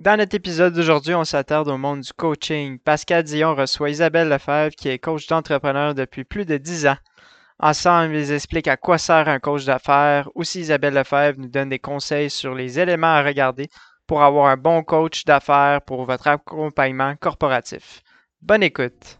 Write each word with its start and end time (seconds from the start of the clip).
Dans 0.00 0.16
notre 0.16 0.34
épisode 0.34 0.72
d'aujourd'hui, 0.72 1.14
on 1.14 1.24
s'attarde 1.24 1.68
au 1.68 1.76
monde 1.76 2.00
du 2.00 2.12
coaching. 2.14 2.78
Pascal 2.78 3.22
Dion 3.22 3.54
reçoit 3.54 3.90
Isabelle 3.90 4.30
Lefebvre, 4.30 4.74
qui 4.74 4.88
est 4.88 4.98
coach 4.98 5.26
d'entrepreneur 5.26 5.94
depuis 5.94 6.24
plus 6.24 6.46
de 6.46 6.56
10 6.56 6.86
ans. 6.86 6.96
Ensemble, 7.58 8.14
ils 8.14 8.32
expliquent 8.32 8.68
à 8.68 8.78
quoi 8.78 8.96
sert 8.96 9.28
un 9.28 9.40
coach 9.40 9.66
d'affaires. 9.66 10.30
Aussi, 10.34 10.60
Isabelle 10.60 10.94
Lefebvre 10.94 11.38
nous 11.38 11.50
donne 11.50 11.68
des 11.68 11.78
conseils 11.78 12.30
sur 12.30 12.54
les 12.54 12.80
éléments 12.80 13.08
à 13.08 13.22
regarder 13.22 13.68
pour 14.06 14.22
avoir 14.22 14.46
un 14.46 14.56
bon 14.56 14.82
coach 14.82 15.26
d'affaires 15.26 15.82
pour 15.82 16.06
votre 16.06 16.28
accompagnement 16.28 17.14
corporatif. 17.16 18.00
Bonne 18.40 18.62
écoute! 18.62 19.19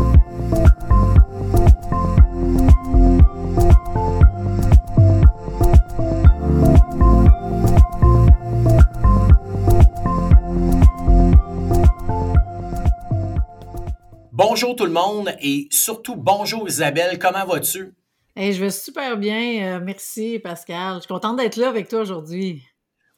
Bonjour 14.71 14.87
tout 14.87 14.93
le 14.93 14.97
monde 14.97 15.35
et 15.41 15.67
surtout 15.69 16.15
bonjour 16.15 16.65
Isabelle, 16.65 17.19
comment 17.19 17.45
vas-tu? 17.45 17.93
je 18.37 18.57
vais 18.57 18.69
super 18.69 19.17
bien, 19.17 19.75
euh, 19.75 19.79
merci 19.83 20.39
Pascal. 20.39 20.95
Je 20.95 20.99
suis 21.01 21.07
contente 21.09 21.35
d'être 21.35 21.57
là 21.57 21.67
avec 21.67 21.89
toi 21.89 21.99
aujourd'hui. 21.99 22.63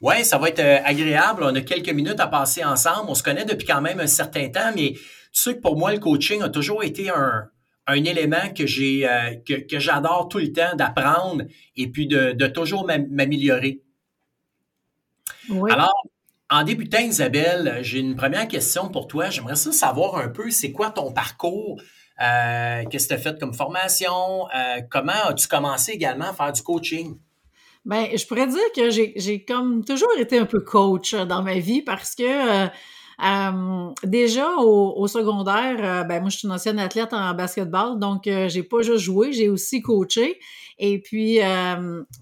Oui, 0.02 0.26
ça 0.26 0.40
va 0.40 0.50
être 0.50 0.62
euh, 0.62 0.80
agréable. 0.84 1.44
On 1.44 1.54
a 1.54 1.62
quelques 1.62 1.92
minutes 1.92 2.20
à 2.20 2.26
passer 2.26 2.64
ensemble. 2.64 3.08
On 3.08 3.14
se 3.14 3.22
connaît 3.22 3.46
depuis 3.46 3.68
quand 3.68 3.82
même 3.82 4.00
un 4.00 4.08
certain 4.08 4.50
temps, 4.50 4.72
mais 4.76 4.94
tu 4.94 5.02
sais 5.32 5.56
que 5.56 5.62
pour 5.62 5.78
moi, 5.78 5.94
le 5.94 6.00
coaching 6.00 6.42
a 6.42 6.50
toujours 6.50 6.84
été 6.84 7.12
un, 7.12 7.52
élément 7.88 8.52
que 8.58 8.66
j'ai 8.66 9.08
euh, 9.08 9.36
que, 9.48 9.78
j'adore 9.78 10.30
tout 10.30 10.40
le 10.40 10.52
temps 10.52 10.76
d'apprendre 10.76 11.44
et 11.76 11.88
puis 11.88 12.08
de, 12.08 12.48
toujours 12.48 12.88
m'améliorer. 12.88 13.84
Oui. 15.52 15.72
Alors, 15.72 15.94
en 16.54 16.64
débutant, 16.64 17.00
Isabelle, 17.00 17.80
j'ai 17.82 17.98
une 17.98 18.16
première 18.16 18.48
question 18.48 18.88
pour 18.90 19.08
toi. 19.08 19.32
J'aimerais 19.32 19.56
ça 19.56 19.72
savoir 19.72 20.18
un 20.18 20.28
peu, 20.28 20.52
c'est 20.52 20.72
quoi 20.72 20.92
ton 20.92 21.12
parcours? 21.12 21.82
Euh, 22.22 22.84
qu'est-ce 22.92 23.08
que 23.08 23.16
tu 23.16 23.20
as 23.20 23.24
fait 23.24 23.40
comme 23.40 23.56
formation? 23.56 24.48
Euh, 24.56 24.82
comment 24.92 25.14
as-tu 25.30 25.48
commencé 25.48 25.94
également 25.94 26.30
à 26.30 26.34
faire 26.34 26.52
du 26.52 26.62
coaching? 26.62 27.18
Ben, 27.86 28.06
je 28.16 28.26
pourrais 28.28 28.46
dire 28.46 28.72
que 28.76 28.92
j'ai 28.92 29.44
comme 29.46 29.84
toujours 29.84 30.12
été 30.20 30.38
un 30.38 30.46
peu 30.46 30.60
coach 30.60 31.16
dans 31.16 31.42
ma 31.42 31.58
vie 31.58 31.82
parce 31.82 32.14
que 32.14 32.68
euh, 32.68 33.90
déjà 34.04 34.56
au, 34.58 35.08
secondaire, 35.08 36.06
ben 36.06 36.22
moi 36.22 36.30
je 36.30 36.38
suis 36.38 36.48
une 36.48 36.54
ancienne 36.54 36.80
athlète 36.80 37.14
en 37.14 37.34
basketball, 37.34 38.00
donc 38.00 38.22
j'ai 38.26 38.64
pas 38.64 38.84
juste 38.84 39.00
joué, 39.00 39.34
j'ai 39.34 39.50
aussi 39.50 39.82
coaché. 39.82 40.40
Et 40.78 41.00
puis 41.02 41.40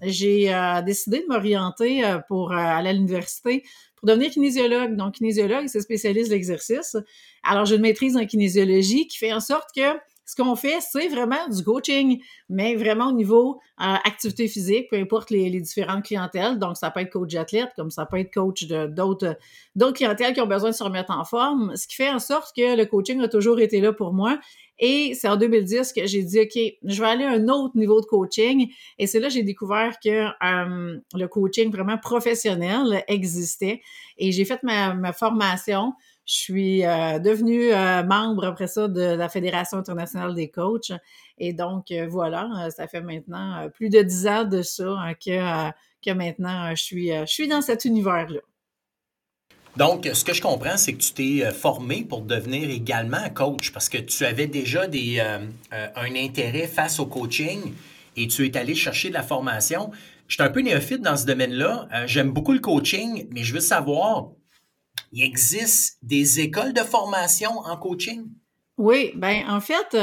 j'ai 0.02 0.80
décidé 0.84 1.20
de 1.20 1.26
m'orienter 1.28 2.02
pour 2.28 2.52
aller 2.52 2.88
à 2.88 2.92
l'université 2.92 3.62
pour 4.02 4.08
devenir 4.08 4.32
kinésiologue. 4.32 4.96
Donc, 4.96 5.14
kinésiologue, 5.14 5.68
c'est 5.68 5.80
spécialiste 5.80 6.28
de 6.28 6.34
l'exercice. 6.34 6.96
Alors, 7.44 7.66
j'ai 7.66 7.76
une 7.76 7.82
maîtrise 7.82 8.16
en 8.16 8.26
kinésiologie 8.26 9.06
qui 9.06 9.16
fait 9.16 9.32
en 9.32 9.38
sorte 9.38 9.68
que 9.74 9.96
ce 10.24 10.36
qu'on 10.36 10.54
fait, 10.54 10.78
c'est 10.80 11.08
vraiment 11.08 11.48
du 11.48 11.62
coaching, 11.64 12.22
mais 12.48 12.76
vraiment 12.76 13.08
au 13.08 13.12
niveau 13.12 13.60
euh, 13.80 13.94
activité 14.04 14.46
physique, 14.46 14.88
peu 14.90 14.96
importe 14.96 15.30
les, 15.30 15.50
différentes 15.60 16.04
clientèles. 16.04 16.58
Donc, 16.58 16.76
ça 16.76 16.90
peut 16.90 17.00
être 17.00 17.10
coach 17.10 17.32
d'athlète, 17.32 17.70
comme 17.76 17.90
ça 17.90 18.06
peut 18.06 18.18
être 18.18 18.32
coach 18.32 18.64
d'autres 18.66 19.36
clientèles 19.94 20.32
qui 20.32 20.40
ont 20.40 20.46
besoin 20.46 20.70
de 20.70 20.74
se 20.74 20.84
remettre 20.84 21.10
en 21.10 21.24
forme. 21.24 21.74
Ce 21.76 21.86
qui 21.86 21.96
fait 21.96 22.10
en 22.10 22.18
sorte 22.18 22.54
que 22.56 22.76
le 22.76 22.86
coaching 22.86 23.20
a 23.20 23.28
toujours 23.28 23.60
été 23.60 23.80
là 23.80 23.92
pour 23.92 24.12
moi. 24.12 24.38
Et 24.78 25.14
c'est 25.14 25.28
en 25.28 25.36
2010 25.36 25.92
que 25.92 26.06
j'ai 26.06 26.22
dit, 26.22 26.40
OK, 26.40 26.58
je 26.82 27.00
vais 27.00 27.08
aller 27.08 27.24
à 27.24 27.30
un 27.30 27.48
autre 27.48 27.76
niveau 27.76 28.00
de 28.00 28.06
coaching. 28.06 28.72
Et 28.98 29.06
c'est 29.06 29.20
là 29.20 29.28
que 29.28 29.34
j'ai 29.34 29.42
découvert 29.42 29.98
que 30.02 30.08
euh, 30.08 30.98
le 31.14 31.26
coaching 31.26 31.70
vraiment 31.70 31.98
professionnel 31.98 33.04
existait. 33.06 33.80
Et 34.18 34.32
j'ai 34.32 34.44
fait 34.44 34.62
ma, 34.62 34.94
ma 34.94 35.12
formation. 35.12 35.92
Je 36.24 36.34
suis 36.34 36.86
euh, 36.86 37.18
devenue 37.18 37.72
euh, 37.72 38.02
membre 38.04 38.44
après 38.44 38.68
ça 38.68 38.88
de 38.88 39.00
la 39.00 39.28
Fédération 39.28 39.78
internationale 39.78 40.34
des 40.34 40.50
coachs. 40.50 40.92
Et 41.38 41.52
donc, 41.52 41.92
voilà, 42.08 42.68
ça 42.70 42.86
fait 42.86 43.00
maintenant 43.00 43.68
plus 43.74 43.88
de 43.88 44.02
dix 44.02 44.26
ans 44.28 44.44
de 44.44 44.62
ça 44.62 44.84
hein, 44.84 45.14
que, 45.14 45.70
que 46.04 46.12
maintenant 46.12 46.74
je 46.74 46.82
suis, 46.82 47.08
je 47.08 47.26
suis 47.26 47.48
dans 47.48 47.62
cet 47.62 47.84
univers-là. 47.84 48.40
Donc, 49.76 50.08
ce 50.12 50.22
que 50.22 50.34
je 50.34 50.42
comprends, 50.42 50.76
c'est 50.76 50.92
que 50.92 51.00
tu 51.00 51.12
t'es 51.12 51.44
euh, 51.44 51.50
formé 51.50 52.04
pour 52.04 52.20
devenir 52.20 52.68
également 52.68 53.28
coach 53.32 53.72
parce 53.72 53.88
que 53.88 53.96
tu 53.98 54.24
avais 54.24 54.46
déjà 54.46 54.86
des, 54.86 55.16
euh, 55.18 55.38
euh, 55.72 55.86
un 55.96 56.14
intérêt 56.14 56.66
face 56.66 57.00
au 57.00 57.06
coaching 57.06 57.72
et 58.16 58.28
tu 58.28 58.44
es 58.44 58.56
allé 58.58 58.74
chercher 58.74 59.08
de 59.08 59.14
la 59.14 59.22
formation. 59.22 59.90
Je 60.28 60.34
suis 60.34 60.42
un 60.42 60.50
peu 60.50 60.60
néophyte 60.60 61.00
dans 61.00 61.16
ce 61.16 61.24
domaine-là. 61.24 61.88
J'aime 62.06 62.30
beaucoup 62.30 62.52
le 62.52 62.58
coaching, 62.58 63.26
mais 63.30 63.42
je 63.42 63.54
veux 63.54 63.60
savoir, 63.60 64.28
il 65.12 65.22
existe 65.22 65.98
des 66.02 66.40
écoles 66.40 66.72
de 66.72 66.80
formation 66.80 67.50
en 67.58 67.76
coaching? 67.76 68.24
Oui, 68.78 69.12
ben 69.14 69.44
en 69.48 69.60
fait, 69.60 69.96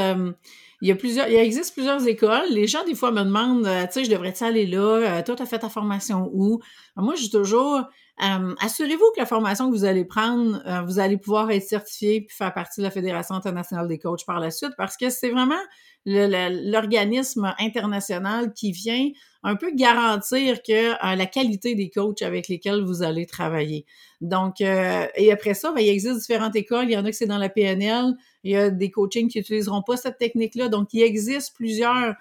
il 0.80 0.88
y 0.88 0.92
a 0.92 0.96
plusieurs, 0.96 1.28
il 1.28 1.34
existe 1.34 1.74
plusieurs 1.74 2.06
écoles. 2.06 2.46
Les 2.50 2.66
gens, 2.66 2.84
des 2.84 2.94
fois, 2.94 3.10
me 3.10 3.22
demandent, 3.24 3.68
tu 3.88 3.92
sais, 3.92 4.04
je 4.04 4.10
devrais-tu 4.10 4.44
aller 4.44 4.66
là? 4.66 5.22
toi, 5.22 5.34
tu 5.34 5.42
as 5.42 5.46
fait 5.46 5.58
ta 5.58 5.68
formation 5.68 6.30
où? 6.32 6.60
Moi, 6.96 7.14
je 7.16 7.22
dis 7.22 7.30
toujours, 7.30 7.84
euh, 8.22 8.54
assurez-vous 8.60 9.12
que 9.14 9.20
la 9.20 9.26
formation 9.26 9.70
que 9.70 9.76
vous 9.76 9.86
allez 9.86 10.04
prendre, 10.04 10.62
euh, 10.66 10.82
vous 10.82 10.98
allez 10.98 11.16
pouvoir 11.16 11.50
être 11.50 11.62
certifié 11.62 12.20
puis 12.20 12.36
faire 12.36 12.52
partie 12.52 12.80
de 12.80 12.84
la 12.84 12.90
Fédération 12.90 13.34
internationale 13.34 13.88
des 13.88 13.98
coachs 13.98 14.26
par 14.26 14.40
la 14.40 14.50
suite 14.50 14.72
parce 14.76 14.96
que 14.98 15.08
c'est 15.08 15.30
vraiment 15.30 15.60
l'organisme 16.06 17.54
international 17.58 18.52
qui 18.52 18.72
vient 18.72 19.10
un 19.42 19.56
peu 19.56 19.72
garantir 19.74 20.62
que 20.62 20.92
euh, 20.92 21.16
la 21.16 21.26
qualité 21.26 21.74
des 21.74 21.90
coachs 21.90 22.22
avec 22.22 22.48
lesquels 22.48 22.82
vous 22.82 23.02
allez 23.02 23.26
travailler. 23.26 23.86
Donc, 24.20 24.60
et 24.60 25.32
après 25.32 25.54
ça, 25.54 25.72
ben, 25.72 25.80
il 25.80 25.88
existe 25.88 26.20
différentes 26.20 26.56
écoles. 26.56 26.86
Il 26.86 26.92
y 26.92 26.96
en 26.96 27.04
a 27.04 27.10
que 27.10 27.16
c'est 27.16 27.26
dans 27.26 27.38
la 27.38 27.48
PNL. 27.48 28.14
Il 28.44 28.52
y 28.52 28.56
a 28.56 28.70
des 28.70 28.90
coachings 28.90 29.28
qui 29.28 29.38
n'utiliseront 29.38 29.82
pas 29.82 29.96
cette 29.96 30.18
technique-là. 30.18 30.68
Donc, 30.68 30.88
il 30.92 31.02
existe 31.02 31.54
plusieurs 31.54 32.14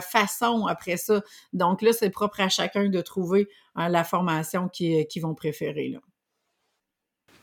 façon 0.00 0.66
après 0.66 0.96
ça. 0.96 1.22
Donc 1.52 1.82
là, 1.82 1.92
c'est 1.92 2.10
propre 2.10 2.40
à 2.40 2.48
chacun 2.48 2.88
de 2.88 3.00
trouver 3.00 3.48
hein, 3.74 3.88
la 3.88 4.04
formation 4.04 4.68
qu'ils 4.68 5.06
qui 5.06 5.20
vont 5.20 5.34
préférer. 5.34 5.88
Là. 5.88 6.00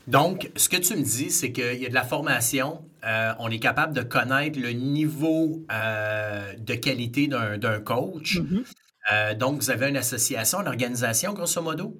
Donc, 0.07 0.51
ce 0.55 0.69
que 0.69 0.77
tu 0.77 0.95
me 0.95 1.01
dis, 1.01 1.31
c'est 1.31 1.51
qu'il 1.51 1.81
y 1.81 1.85
a 1.85 1.89
de 1.89 1.93
la 1.93 2.03
formation, 2.03 2.85
euh, 3.05 3.33
on 3.39 3.49
est 3.49 3.59
capable 3.59 3.93
de 3.93 4.01
connaître 4.01 4.59
le 4.59 4.71
niveau 4.71 5.65
euh, 5.71 6.53
de 6.57 6.75
qualité 6.75 7.27
d'un 7.27 7.79
coach. 7.79 8.37
Mm-hmm. 8.37 8.63
Euh, 9.11 9.33
donc, 9.35 9.61
vous 9.61 9.71
avez 9.71 9.89
une 9.89 9.97
association, 9.97 10.61
une 10.61 10.67
organisation, 10.67 11.33
grosso 11.33 11.61
modo? 11.61 11.99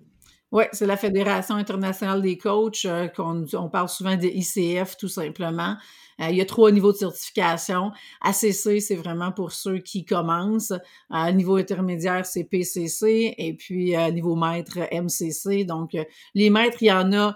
Oui, 0.51 0.63
c'est 0.71 0.85
la 0.85 0.97
Fédération 0.97 1.55
internationale 1.55 2.21
des 2.21 2.37
coachs, 2.37 2.87
qu'on 3.15 3.45
on 3.53 3.69
parle 3.69 3.89
souvent 3.89 4.15
de 4.15 4.27
ICF 4.27 4.95
tout 4.97 5.09
simplement. 5.09 5.75
Euh, 6.21 6.29
il 6.29 6.37
y 6.37 6.41
a 6.41 6.45
trois 6.45 6.71
niveaux 6.71 6.91
de 6.91 6.97
certification. 6.97 7.91
ACC, 8.21 8.81
c'est 8.81 8.95
vraiment 8.95 9.31
pour 9.31 9.51
ceux 9.51 9.79
qui 9.79 10.05
commencent. 10.05 10.73
Euh, 11.13 11.31
niveau 11.31 11.57
intermédiaire, 11.57 12.25
c'est 12.25 12.45
PCC. 12.45 13.35
Et 13.37 13.53
puis, 13.53 13.95
euh, 13.95 14.11
niveau 14.11 14.35
maître, 14.35 14.79
MCC. 14.91 15.65
Donc, 15.65 15.91
les 16.33 16.49
maîtres, 16.49 16.77
il 16.81 16.87
y 16.87 16.91
en 16.91 17.11
a 17.13 17.35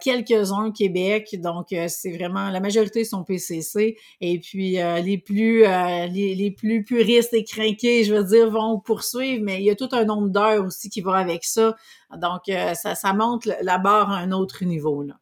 quelques-uns 0.00 0.66
au 0.66 0.72
Québec. 0.72 1.36
Donc, 1.40 1.68
c'est 1.88 2.12
vraiment, 2.12 2.50
la 2.50 2.60
majorité 2.60 3.04
sont 3.04 3.24
PCC. 3.24 3.96
Et 4.20 4.38
puis, 4.38 4.78
les 5.02 5.18
plus 5.18 5.62
les, 5.62 6.34
les, 6.34 6.50
plus 6.50 6.84
puristes 6.84 7.34
et 7.34 7.44
craqués, 7.44 8.04
je 8.04 8.14
veux 8.14 8.24
dire, 8.24 8.50
vont 8.50 8.78
poursuivre. 8.80 9.42
Mais 9.44 9.58
il 9.60 9.64
y 9.64 9.70
a 9.70 9.74
tout 9.74 9.88
un 9.92 10.04
nombre 10.04 10.28
d'heures 10.28 10.64
aussi 10.64 10.88
qui 10.88 11.00
va 11.00 11.16
avec 11.16 11.44
ça. 11.44 11.76
Donc, 12.16 12.42
ça, 12.46 12.94
ça 12.94 13.12
monte 13.12 13.46
la 13.62 13.78
barre 13.78 14.10
à 14.10 14.18
un 14.18 14.32
autre 14.32 14.64
niveau. 14.64 15.02
Là. 15.02 15.14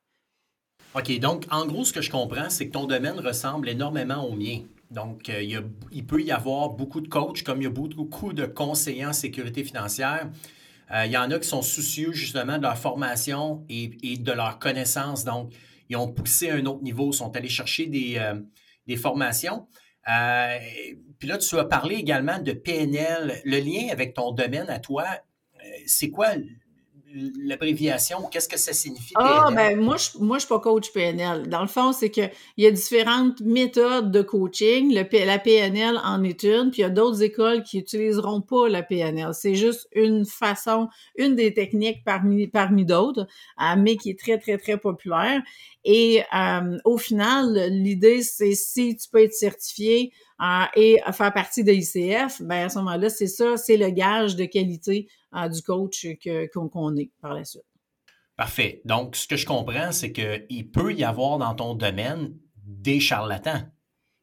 OK, 0.95 1.19
donc 1.21 1.45
en 1.51 1.67
gros, 1.67 1.85
ce 1.85 1.93
que 1.93 2.01
je 2.01 2.11
comprends, 2.11 2.49
c'est 2.49 2.69
que 2.69 2.73
ton 2.73 2.87
domaine 2.87 3.21
ressemble 3.21 3.69
énormément 3.69 4.27
au 4.27 4.33
mien. 4.33 4.61
Donc, 4.91 5.29
euh, 5.29 5.61
il, 5.93 6.07
peut 6.07 6.23
y 6.23 6.33
avoir 6.33 6.71
beaucoup 6.71 7.03
de 7.03 7.09
coachs, 7.09 7.43
comme 7.43 7.61
il 7.61 7.65
y 7.65 7.67
a 7.67 7.71
beaucoup 7.71 8.33
de 8.33 8.47
conseillers 8.47 9.05
en 9.05 9.13
sécurité 9.13 9.63
financière. 9.63 10.29
Euh, 10.93 11.07
il 11.07 11.13
y 11.13 11.17
en 11.17 11.31
a 11.31 11.39
qui 11.39 11.49
sont 11.49 11.63
soucieux 11.63 12.13
justement 12.13 12.59
de 12.59 12.63
leur 12.63 12.79
formation 12.79 13.65
et, 13.69 14.17
de 14.19 14.33
leur 14.33 14.59
connaissance. 14.59 15.25
Donc, 15.25 15.53
ils 15.89 15.97
ont 15.97 16.09
poussé 16.09 16.51
à 16.51 16.55
un 16.55 16.67
autre 16.67 16.83
niveau, 16.83 17.13
sont 17.13 17.35
allés 17.37 17.49
chercher 17.49 17.87
des, 17.87 18.17
euh, 18.19 18.97
formations. 18.97 19.67
puis 21.19 21.29
là, 21.29 21.37
tu 21.39 21.59
as 21.59 21.65
parlé 21.65 21.97
également 21.97 22.39
de 22.39 22.53
PNL. 22.53 23.41
Le 23.45 23.59
lien 23.59 23.89
avec 23.91 24.15
ton 24.15 24.33
domaine 24.33 24.71
à 24.71 24.79
toi, 24.79 25.05
c'est 25.87 26.11
quoi 26.11 26.29
l'abréviation? 27.15 28.23
Qu'est-ce 28.31 28.49
que 28.49 28.59
ça 28.59 28.73
signifie? 28.73 29.15
Ah, 29.17 29.49
ben 29.55 29.81
moi, 29.81 29.97
je, 29.97 30.19
moi, 30.19 30.39
je 30.39 30.41
suis 30.41 30.49
pas 30.49 30.61
coach 30.61 30.93
PNL. 30.93 31.49
Dans 31.49 31.63
le 31.63 31.69
fond, 31.69 31.93
c'est 31.93 32.11
qu'il 32.11 32.31
y 32.57 32.67
a 32.67 32.71
différentes 32.71 33.41
méthodes 33.41 34.11
de 34.11 34.23
coaching. 34.23 34.95
Le, 34.95 35.27
la 35.27 35.39
PNL 35.39 36.01
en 36.05 36.23
est 36.23 36.43
une, 36.43 36.71
puis 36.71 36.81
il 36.81 36.83
y 36.83 36.85
a 36.85 36.91
d'autres 36.91 37.23
écoles 37.23 37.63
qui 37.63 37.79
utiliseront 37.79 38.41
pas 38.41 38.69
la 38.69 38.83
PNL. 38.83 39.31
C'est 39.33 39.55
juste 39.55 39.89
une 39.95 40.25
façon, 40.25 40.89
une 41.17 41.35
des 41.35 41.55
techniques 41.55 42.05
parmi, 42.05 42.47
parmi 42.47 42.85
d'autres, 42.85 43.27
euh, 43.61 43.75
mais 43.79 43.97
qui 43.97 44.11
est 44.11 44.19
très, 44.19 44.39
très, 44.39 44.59
très 44.59 44.79
populaire. 44.79 45.43
Et 45.85 46.23
euh, 46.35 46.77
au 46.85 46.99
final, 46.99 47.69
l'idée, 47.71 48.23
c'est 48.23 48.53
si 48.53 48.97
tu 48.97 49.09
peux 49.09 49.23
être 49.23 49.33
certifié 49.33 50.13
et 50.77 50.99
faire 51.13 51.33
partie 51.33 51.65
de 51.65 51.73
l'ICF, 51.73 52.43
ben 52.43 52.67
à 52.67 52.69
ce 52.69 52.79
moment-là, 52.79 53.11
c'est 53.11 53.27
ça, 53.27 53.57
c'est 53.57 53.77
le 53.77 53.91
gage 53.91 54.37
de 54.37 54.45
qualité 54.45 55.09
du 55.51 55.63
coach 55.63 56.07
qu'on 56.53 56.97
est 56.97 57.11
par 57.21 57.35
la 57.35 57.45
suite. 57.45 57.65
Parfait. 58.39 58.81
Donc, 58.85 59.17
ce 59.17 59.27
que 59.27 59.37
je 59.37 59.45
comprends, 59.45 59.91
c'est 59.91 60.13
qu'il 60.13 60.71
peut 60.71 60.95
y 60.95 61.03
avoir 61.03 61.39
dans 61.39 61.55
ton 61.57 61.75
domaine 61.75 62.37
des 62.65 63.01
charlatans. 63.01 63.63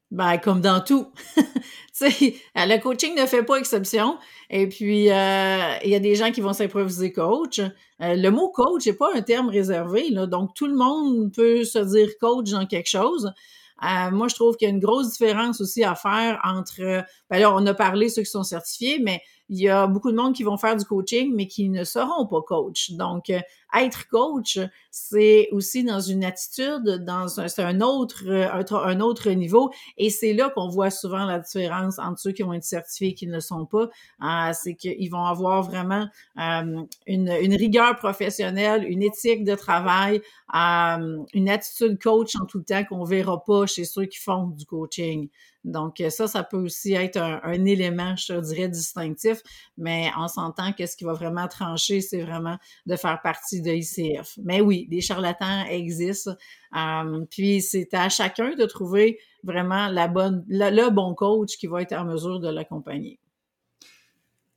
Ben, 0.09 0.37
comme 0.37 0.61
dans 0.61 0.79
tout. 0.79 1.11
le 2.01 2.79
coaching 2.79 3.13
ne 3.19 3.25
fait 3.25 3.43
pas 3.43 3.57
exception. 3.57 4.17
Et 4.49 4.69
puis, 4.69 5.11
euh, 5.11 5.77
il 5.83 5.89
y 5.89 5.95
a 5.95 5.99
des 5.99 6.15
gens 6.15 6.31
qui 6.31 6.39
vont 6.39 6.53
s'improviser 6.53 7.11
coach. 7.11 7.59
Euh, 7.59 8.15
le 8.15 8.29
mot 8.29 8.49
coach 8.49 8.85
n'est 8.85 8.93
pas 8.93 9.09
un 9.13 9.21
terme 9.21 9.49
réservé. 9.49 10.09
Là, 10.11 10.27
donc, 10.27 10.53
tout 10.53 10.67
le 10.67 10.75
monde 10.75 11.33
peut 11.33 11.65
se 11.65 11.79
dire 11.79 12.07
coach 12.21 12.51
dans 12.51 12.65
quelque 12.65 12.89
chose. 12.89 13.33
Euh, 13.83 14.11
moi, 14.11 14.27
je 14.29 14.35
trouve 14.35 14.55
qu'il 14.55 14.67
y 14.67 14.71
a 14.71 14.73
une 14.73 14.79
grosse 14.79 15.11
différence 15.11 15.59
aussi 15.59 15.83
à 15.83 15.95
faire 15.95 16.39
entre, 16.43 17.03
ben 17.29 17.39
là, 17.39 17.53
on 17.53 17.65
a 17.65 17.73
parlé 17.73 18.07
ceux 18.09 18.21
qui 18.21 18.29
sont 18.29 18.43
certifiés, 18.43 18.99
mais 18.99 19.21
il 19.49 19.59
y 19.59 19.69
a 19.69 19.85
beaucoup 19.85 20.11
de 20.11 20.15
monde 20.15 20.33
qui 20.33 20.43
vont 20.43 20.57
faire 20.57 20.75
du 20.75 20.85
coaching, 20.85 21.33
mais 21.35 21.47
qui 21.47 21.69
ne 21.69 21.83
seront 21.83 22.25
pas 22.25 22.41
coach. 22.41 22.91
Donc, 22.91 23.29
euh, 23.29 23.39
être 23.81 24.07
coach, 24.07 24.59
c'est 24.91 25.49
aussi 25.51 25.83
dans 25.83 25.99
une 25.99 26.23
attitude, 26.23 27.03
dans 27.05 27.39
un, 27.39 27.47
c'est 27.47 27.63
un 27.63 27.81
autre, 27.81 28.23
un, 28.29 28.99
autre 28.99 29.29
niveau. 29.31 29.71
Et 29.97 30.09
c'est 30.09 30.33
là 30.33 30.49
qu'on 30.49 30.69
voit 30.69 30.89
souvent 30.89 31.25
la 31.25 31.39
différence 31.39 31.99
entre 31.99 32.19
ceux 32.19 32.31
qui 32.31 32.43
vont 32.43 32.53
être 32.53 32.63
certifiés 32.63 33.09
et 33.09 33.13
qui 33.13 33.27
ne 33.27 33.33
le 33.33 33.39
sont 33.41 33.65
pas. 33.65 33.89
Euh, 34.23 34.53
c'est 34.53 34.75
qu'ils 34.75 35.09
vont 35.09 35.25
avoir 35.25 35.63
vraiment 35.63 36.07
euh, 36.39 36.83
une, 37.07 37.55
rigueur 37.55 37.95
professionnelle, 37.95 38.85
une 38.87 39.01
éthique 39.01 39.43
de 39.43 39.55
travail, 39.55 40.21
une 40.53 41.49
attitude 41.49 42.01
coach 42.01 42.35
en 42.35 42.45
tout 42.45 42.61
temps 42.61 42.83
qu'on 42.85 43.03
verra 43.03 43.43
pas 43.43 43.65
chez 43.65 43.85
ceux 43.85 44.05
qui 44.05 44.19
font 44.19 44.47
du 44.47 44.65
coaching. 44.65 45.29
Donc, 45.65 45.99
euh, 45.99 46.11
ça, 46.11 46.27
ça 46.27 46.43
peut 46.43 46.57
aussi 46.57 46.93
être 46.93 47.17
un, 47.17 47.65
élément, 47.65 48.15
je 48.15 48.33
dirais, 48.39 48.69
distinctif, 48.69 49.41
mais 49.77 50.11
on 50.17 50.27
s'entend 50.27 50.71
que 50.73 50.85
ce 50.85 50.95
qui 50.95 51.03
va 51.03 51.13
vraiment 51.13 51.47
trancher, 51.47 52.01
c'est 52.01 52.21
vraiment 52.21 52.57
de 52.85 52.95
faire 52.95 53.19
partie 53.21 53.61
de. 53.73 54.21
Mais 54.43 54.61
oui, 54.61 54.87
des 54.89 55.01
charlatans 55.01 55.65
existent. 55.69 56.35
Euh, 56.75 57.25
puis, 57.29 57.61
c'est 57.61 57.93
à 57.93 58.09
chacun 58.09 58.55
de 58.55 58.65
trouver 58.65 59.19
vraiment 59.43 59.87
la 59.87 60.07
bonne, 60.07 60.43
le 60.47 60.89
bon 60.89 61.13
coach 61.13 61.57
qui 61.57 61.67
va 61.67 61.81
être 61.81 61.93
en 61.93 62.05
mesure 62.05 62.39
de 62.39 62.49
l'accompagner. 62.49 63.19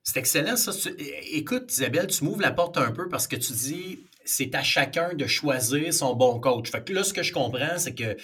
C'est 0.03 0.21
excellent, 0.21 0.57
ça. 0.57 0.73
Écoute, 1.33 1.71
Isabelle, 1.71 2.07
tu 2.07 2.25
m'ouvres 2.25 2.41
la 2.41 2.51
porte 2.51 2.79
un 2.79 2.93
peu 2.93 3.09
parce 3.09 3.27
que 3.27 3.37
tu 3.37 3.53
dis 3.53 3.99
c'est 4.25 4.55
à 4.55 4.63
chacun 4.63 5.15
de 5.15 5.27
choisir 5.27 5.93
son 5.93 6.15
bon 6.15 6.39
coach. 6.41 6.71
Fait 6.71 6.83
que 6.83 6.93
là, 6.93 7.05
ce 7.05 7.13
que 7.13 7.23
je 7.23 7.33
comprends, 7.33 7.79
c'est 7.79 7.95
que 7.95 8.17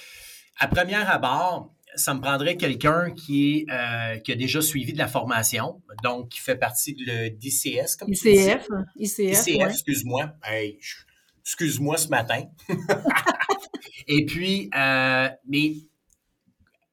à 0.59 0.69
première 0.69 1.11
abord, 1.11 1.74
ça 1.97 2.15
me 2.15 2.21
prendrait 2.21 2.57
quelqu'un 2.57 3.11
qui, 3.11 3.67
euh, 3.71 4.19
qui 4.19 4.33
a 4.33 4.35
déjà 4.35 4.61
suivi 4.61 4.93
de 4.93 4.99
la 4.99 5.09
formation, 5.09 5.83
donc 6.03 6.31
qui 6.31 6.41
fait 6.41 6.57
partie 6.57 6.95
de 6.95 7.35
l'ICS, 7.41 7.97
comme 7.97 8.13
ICF, 8.13 8.69
ICF, 8.97 9.47
ICF 9.47 9.69
excuse-moi. 9.69 10.33
excuse-moi 11.43 11.97
ce 11.97 12.09
matin. 12.09 12.43
Et 14.09 14.27
puis, 14.27 14.71
euh, 14.77 15.29
mais 15.49 15.73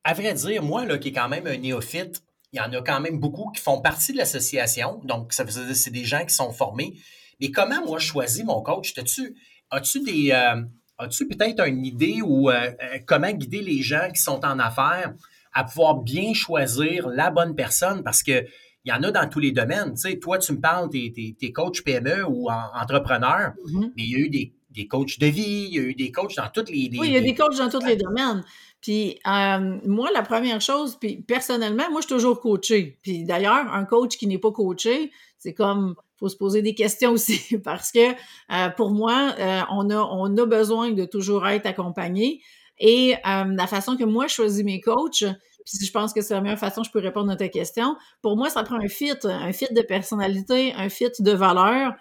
à 0.03 0.13
vrai 0.13 0.33
dire, 0.33 0.63
moi, 0.63 0.85
là, 0.85 0.97
qui 0.97 1.09
est 1.09 1.13
quand 1.13 1.29
même 1.29 1.47
un 1.47 1.57
néophyte, 1.57 2.23
il 2.53 2.57
y 2.57 2.61
en 2.61 2.71
a 2.73 2.81
quand 2.81 2.99
même 2.99 3.19
beaucoup 3.19 3.51
qui 3.51 3.61
font 3.61 3.81
partie 3.81 4.11
de 4.11 4.17
l'association. 4.17 5.01
Donc, 5.05 5.33
ça 5.33 5.43
veut 5.43 5.51
dire 5.51 5.75
c'est 5.75 5.91
des 5.91 6.05
gens 6.05 6.25
qui 6.25 6.33
sont 6.33 6.51
formés. 6.51 6.95
Mais 7.39 7.49
comment, 7.51 7.85
moi, 7.85 7.99
je 7.99 8.07
choisis 8.07 8.43
mon 8.43 8.61
coach? 8.61 8.93
As-tu 8.97 9.35
as-tu 9.71 10.01
des, 10.01 10.31
euh, 10.31 10.61
As-tu 11.01 11.27
peut-être 11.27 11.67
une 11.67 11.83
idée 11.83 12.21
ou 12.23 12.49
euh, 12.49 12.53
euh, 12.53 12.99
comment 13.07 13.31
guider 13.31 13.61
les 13.61 13.81
gens 13.81 14.07
qui 14.13 14.21
sont 14.21 14.45
en 14.45 14.59
affaires 14.59 15.13
à 15.51 15.63
pouvoir 15.63 15.95
bien 15.95 16.33
choisir 16.33 17.07
la 17.09 17.31
bonne 17.31 17.55
personne? 17.55 18.03
Parce 18.03 18.21
que 18.21 18.45
il 18.83 18.89
y 18.89 18.93
en 18.93 19.03
a 19.03 19.11
dans 19.11 19.29
tous 19.29 19.39
les 19.39 19.51
domaines. 19.51 19.93
Tu 19.93 20.01
sais, 20.01 20.19
toi, 20.19 20.37
tu 20.39 20.53
me 20.53 20.59
parles, 20.59 20.89
des 20.89 21.35
es, 21.39 21.51
coach 21.51 21.83
PME 21.83 22.25
ou 22.27 22.49
entrepreneur, 22.49 23.53
mm-hmm. 23.65 23.91
mais 23.95 24.03
il 24.03 24.09
y 24.09 24.15
a 24.15 24.19
eu 24.19 24.29
des, 24.29 24.53
des, 24.71 24.87
coachs 24.87 25.19
de 25.19 25.27
vie, 25.27 25.67
il 25.69 25.73
y 25.75 25.79
a 25.79 25.83
eu 25.83 25.93
des 25.93 26.11
coachs 26.11 26.35
dans 26.35 26.49
toutes 26.51 26.69
les, 26.69 26.89
Oui, 26.97 27.07
il 27.07 27.13
y 27.13 27.17
a 27.17 27.21
des 27.21 27.35
coachs 27.35 27.57
dans 27.57 27.69
tous 27.69 27.85
les 27.85 27.95
domaines. 27.95 28.43
Puis 28.81 29.19
euh, 29.27 29.77
moi, 29.85 30.09
la 30.11 30.23
première 30.23 30.61
chose, 30.61 30.97
puis 30.99 31.17
personnellement, 31.17 31.89
moi, 31.91 32.01
je 32.01 32.07
suis 32.07 32.15
toujours 32.15 32.41
coaché. 32.41 32.97
Puis 33.03 33.23
d'ailleurs, 33.23 33.71
un 33.71 33.85
coach 33.85 34.17
qui 34.17 34.25
n'est 34.25 34.39
pas 34.39 34.51
coaché, 34.51 35.11
c'est 35.37 35.53
comme 35.53 35.95
faut 36.21 36.29
se 36.29 36.37
poser 36.37 36.61
des 36.61 36.75
questions 36.75 37.11
aussi 37.11 37.57
parce 37.63 37.91
que 37.91 38.11
euh, 38.11 38.69
pour 38.77 38.91
moi, 38.91 39.33
euh, 39.37 39.61
on, 39.71 39.89
a, 39.89 39.97
on 39.97 40.37
a 40.37 40.45
besoin 40.45 40.91
de 40.91 41.03
toujours 41.03 41.45
être 41.47 41.65
accompagné. 41.65 42.41
Et 42.79 43.15
euh, 43.27 43.43
la 43.45 43.67
façon 43.67 43.97
que 43.97 44.03
moi 44.03 44.27
je 44.27 44.35
choisis 44.35 44.63
mes 44.63 44.79
coachs, 44.79 45.25
puis 45.65 45.85
je 45.85 45.91
pense 45.91 46.13
que 46.13 46.21
c'est 46.21 46.33
la 46.33 46.41
meilleure 46.41 46.57
façon 46.57 46.81
que 46.81 46.87
je 46.87 46.91
peux 46.91 46.99
répondre 46.99 47.31
à 47.31 47.35
ta 47.35 47.49
question, 47.49 47.95
pour 48.21 48.37
moi, 48.37 48.49
ça 48.49 48.63
prend 48.63 48.77
un 48.77 48.87
fit, 48.87 49.13
un 49.23 49.51
fit 49.51 49.67
de 49.71 49.81
personnalité, 49.81 50.73
un 50.75 50.89
fit 50.89 51.11
de 51.19 51.31
valeur. 51.31 51.93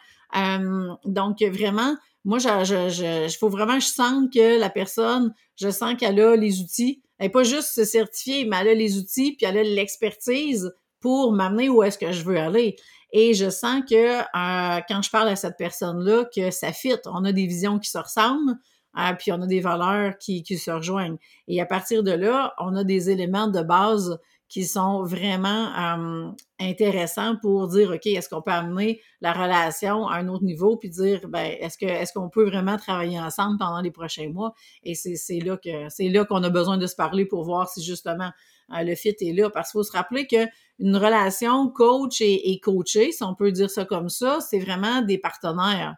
donc 1.05 1.43
vraiment, 1.43 1.97
moi, 2.25 2.39
je, 2.39 2.49
je, 2.65 3.29
je, 3.29 3.39
faut 3.39 3.51
vraiment 3.51 3.75
que 3.75 3.85
je 3.85 3.89
sente 3.89 4.33
que 4.33 4.59
la 4.59 4.71
personne, 4.71 5.35
je 5.57 5.71
sens 5.71 5.95
qu'elle 5.99 6.21
a 6.21 6.37
les 6.37 6.61
outils. 6.61 7.03
Elle 7.19 7.27
n'est 7.27 7.33
pas 7.33 7.43
juste 7.43 7.75
se 7.75 7.85
certifier, 7.85 8.47
mais 8.47 8.57
elle 8.61 8.69
a 8.69 8.75
les 8.75 8.97
outils, 8.97 9.33
puis 9.33 9.47
elle 9.47 9.59
a 9.59 9.63
l'expertise 9.63 10.73
pour 11.01 11.33
m'amener 11.33 11.69
où 11.69 11.83
est-ce 11.83 11.99
que 11.99 12.13
je 12.13 12.25
veux 12.25 12.39
aller. 12.39 12.77
Et 13.13 13.35
je 13.35 13.51
sens 13.51 13.83
que 13.89 14.21
euh, 14.21 14.81
quand 14.89 15.03
je 15.03 15.11
parle 15.11 15.29
à 15.29 15.37
cette 15.37 15.57
personne-là, 15.57 16.27
que 16.35 16.51
ça 16.51 16.73
fit. 16.73 16.97
On 17.07 17.25
a 17.25 17.33
des 17.33 17.47
visions 17.47 17.79
qui 17.79 17.91
se 17.91 17.99
ressemblent, 17.99 18.57
euh, 18.99 19.13
puis 19.19 19.33
on 19.33 19.43
a 19.43 19.47
des 19.47 19.61
valeurs 19.61 20.19
qui, 20.19 20.43
qui 20.43 20.59
se 20.59 20.71
rejoignent. 20.71 21.19
Et 21.49 21.61
à 21.61 21.67
partir 21.67 22.03
de 22.03 22.13
là, 22.13 22.55
on 22.59 22.77
a 22.77 22.85
des 22.85 23.11
éléments 23.11 23.49
de 23.49 23.63
base 23.63 24.19
qui 24.51 24.65
sont 24.65 25.05
vraiment 25.05 25.69
euh, 25.79 26.33
intéressants 26.59 27.37
pour 27.41 27.69
dire 27.69 27.93
ok 27.93 28.05
est-ce 28.07 28.29
qu'on 28.29 28.43
peut 28.43 28.51
amener 28.51 29.01
la 29.21 29.33
relation 29.33 30.09
à 30.09 30.17
un 30.17 30.27
autre 30.27 30.43
niveau 30.43 30.77
puis 30.77 30.91
dire 30.91 31.21
ben 31.29 31.55
est-ce 31.61 31.79
que 31.79 31.87
est-ce 31.87 32.13
qu'on 32.13 32.29
peut 32.29 32.45
vraiment 32.45 32.77
travailler 32.77 33.19
ensemble 33.21 33.59
pendant 33.59 33.81
les 33.81 33.93
prochains 33.93 34.29
mois? 34.29 34.53
Et 34.83 34.97
c'est 34.97 35.39
là 35.39 35.57
que 35.57 35.89
c'est 35.89 36.09
là 36.09 36.25
qu'on 36.25 36.43
a 36.43 36.51
besoin 36.51 36.79
de 36.79 36.87
se 36.89 36.97
parler 36.97 37.27
pour 37.27 37.45
voir 37.45 37.69
si 37.69 37.81
justement 37.81 38.33
le 38.71 38.95
fit 38.95 39.17
est 39.21 39.33
là 39.33 39.51
parce 39.51 39.71
qu'il 39.71 39.79
faut 39.79 39.85
se 39.85 39.93
rappeler 39.93 40.27
que 40.27 40.47
une 40.79 40.97
relation 40.97 41.69
coach 41.69 42.21
et, 42.21 42.59
coaché 42.63 43.13
si 43.13 43.23
on 43.23 43.35
peut 43.35 43.53
dire 43.53 43.71
ça 43.71 43.85
comme 43.85 44.09
ça 44.09 44.39
c'est 44.41 44.59
vraiment 44.59 45.03
des 45.03 45.19
partenaires 45.19 45.97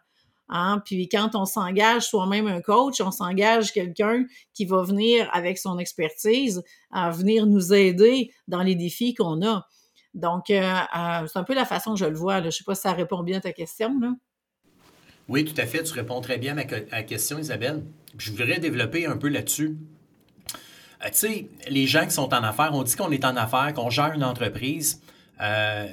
Hein? 0.49 0.81
Puis 0.85 1.07
quand 1.09 1.35
on 1.35 1.45
s'engage 1.45 2.03
soi-même 2.03 2.47
un 2.47 2.61
coach, 2.61 3.01
on 3.01 3.11
s'engage 3.11 3.71
quelqu'un 3.71 4.25
qui 4.53 4.65
va 4.65 4.83
venir 4.83 5.29
avec 5.33 5.57
son 5.57 5.79
expertise 5.79 6.63
venir 6.91 7.45
nous 7.45 7.73
aider 7.73 8.31
dans 8.47 8.61
les 8.61 8.75
défis 8.75 9.13
qu'on 9.13 9.45
a. 9.45 9.65
Donc, 10.13 10.51
euh, 10.51 10.61
euh, 10.61 11.27
c'est 11.27 11.39
un 11.39 11.43
peu 11.43 11.55
la 11.55 11.65
façon 11.65 11.93
que 11.93 11.99
je 11.99 12.05
le 12.05 12.15
vois. 12.15 12.39
Je 12.41 12.45
ne 12.45 12.51
sais 12.51 12.63
pas 12.63 12.75
si 12.75 12.81
ça 12.81 12.93
répond 12.93 13.23
bien 13.23 13.39
à 13.39 13.41
ta 13.41 13.51
question. 13.51 13.99
Là. 13.99 14.13
Oui, 15.27 15.43
tout 15.43 15.59
à 15.59 15.65
fait. 15.65 15.81
Tu 15.81 15.93
réponds 15.93 16.21
très 16.21 16.37
bien 16.37 16.55
à 16.55 16.65
ma 16.65 17.03
question, 17.03 17.39
Isabelle. 17.39 17.83
Je 18.17 18.29
voudrais 18.31 18.59
développer 18.59 19.07
un 19.07 19.17
peu 19.17 19.29
là-dessus. 19.29 19.77
Euh, 21.03 21.09
tu 21.09 21.17
sais, 21.17 21.49
les 21.67 21.87
gens 21.87 22.05
qui 22.05 22.11
sont 22.11 22.33
en 22.33 22.43
affaires, 22.43 22.71
on 22.73 22.83
dit 22.83 22.95
qu'on 22.95 23.11
est 23.11 23.25
en 23.25 23.35
affaires, 23.35 23.73
qu'on 23.73 23.89
gère 23.89 24.13
une 24.13 24.23
entreprise. 24.23 25.01
Euh, 25.41 25.87